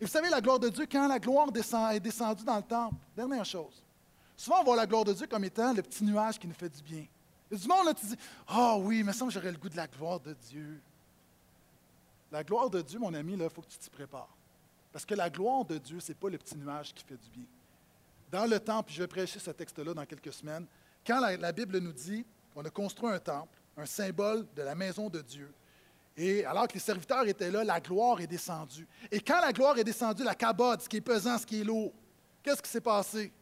[0.00, 1.48] Et vous savez, la gloire de Dieu, quand la gloire
[1.92, 3.84] est descendue dans le temple, dernière chose.
[4.38, 6.70] Souvent, on voit la gloire de Dieu comme étant le petit nuage qui nous fait
[6.70, 7.04] du bien.
[7.50, 8.16] Et du monde, là, tu dis
[8.48, 10.80] Ah oh, oui, mais ça, j'aurais le goût de la gloire de Dieu.
[12.32, 14.34] La gloire de Dieu, mon ami, il faut que tu t'y prépares.
[14.90, 17.28] Parce que la gloire de Dieu, ce n'est pas le petit nuage qui fait du
[17.28, 17.44] bien.
[18.30, 20.66] Dans le temple, je vais prêcher ce texte-là dans quelques semaines,
[21.06, 22.24] quand la, Bible nous dit
[22.54, 25.52] qu'on a construit un temple, un symbole de la maison de Dieu,
[26.16, 28.86] et alors que les serviteurs étaient là, la gloire est descendue.
[29.10, 31.64] Et quand la gloire est descendue, la cabode, ce qui est pesant, ce qui est
[31.64, 31.92] lourd,
[32.42, 33.32] qu'est-ce qui s'est passé?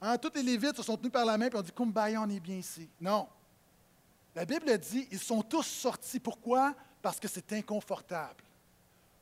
[0.00, 2.28] Hein, tous les Lévites se sont tenus par la main et ont dit Kumbaya, on
[2.28, 2.88] est bien ici.
[3.00, 3.26] Non.
[4.34, 6.20] La Bible dit ils sont tous sortis.
[6.20, 6.74] Pourquoi?
[7.02, 8.42] Parce que c'est inconfortable.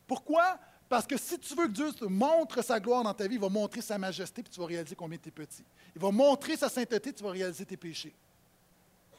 [0.07, 0.59] Pourquoi?
[0.89, 3.41] Parce que si tu veux que Dieu te montre sa gloire dans ta vie, il
[3.41, 5.65] va montrer sa majesté, puis tu vas réaliser combien tu es petit.
[5.95, 8.15] Il va montrer sa sainteté, tu vas réaliser tes péchés.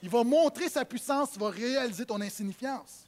[0.01, 3.05] Il va montrer sa puissance, tu vas réaliser ton insignifiance.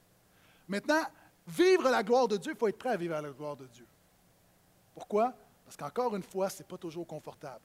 [0.67, 1.03] Maintenant,
[1.47, 3.85] vivre la gloire de Dieu, il faut être prêt à vivre la gloire de Dieu.
[4.93, 5.33] Pourquoi?
[5.63, 7.63] Parce qu'encore une fois, ce n'est pas toujours confortable.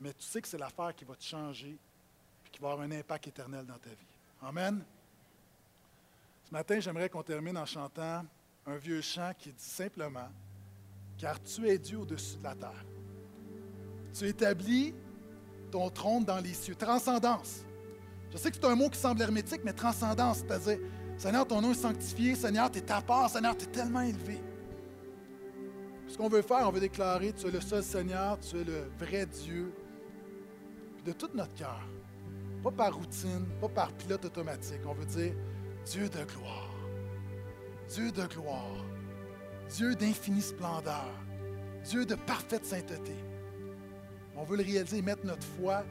[0.00, 1.78] Mais tu sais que c'est l'affaire qui va te changer
[2.46, 4.06] et qui va avoir un impact éternel dans ta vie.
[4.42, 4.84] Amen?
[6.50, 8.24] Ce matin, j'aimerais qu'on termine en chantant
[8.66, 10.28] un vieux chant qui dit simplement
[11.16, 12.84] Car tu es Dieu au-dessus de la terre.
[14.12, 14.92] Tu établis
[15.70, 16.74] ton trône dans les cieux.
[16.74, 17.64] Transcendance.
[18.32, 20.80] Je sais que c'est un mot qui semble hermétique, mais transcendance, c'est-à-dire
[21.16, 22.34] Seigneur, ton nom est sanctifié.
[22.34, 23.30] Seigneur, tu es ta part.
[23.30, 24.40] Seigneur, tu es tellement élevé.
[26.08, 28.90] Ce qu'on veut faire, on veut déclarer, tu es le seul Seigneur, tu es le
[28.98, 29.72] vrai Dieu,
[31.04, 31.80] de tout notre cœur.
[32.64, 34.80] Pas par routine, pas par pilote automatique.
[34.84, 35.32] On veut dire
[35.90, 36.70] Dieu de gloire,
[37.88, 38.84] Dieu de gloire,
[39.68, 41.10] Dieu d'infinie splendeur,
[41.82, 43.16] Dieu de parfaite sainteté.
[44.36, 45.82] On veut le réaliser et mettre notre foi,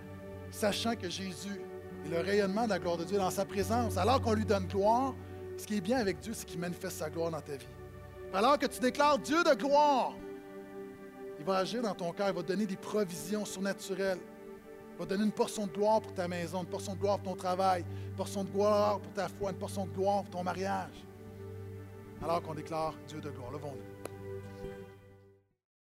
[0.52, 1.62] sachant que Jésus
[2.06, 3.98] est le rayonnement de la gloire de Dieu dans sa présence.
[3.98, 5.16] Alors qu'on lui donne gloire,
[5.58, 7.68] ce qui est bien avec Dieu, c'est qu'il manifeste sa gloire dans ta vie.
[8.34, 10.16] Alors que tu déclares Dieu de gloire,
[11.40, 14.20] il va agir dans ton cœur, il va te donner des provisions surnaturelles.
[15.00, 17.38] Va donner une portion de gloire pour ta maison, une portion de gloire pour ton
[17.38, 21.06] travail, une portion de gloire pour ta foi, une portion de gloire pour ton mariage.
[22.22, 23.52] Alors qu'on déclare Dieu de gloire.
[23.52, 23.89] Levons-nous.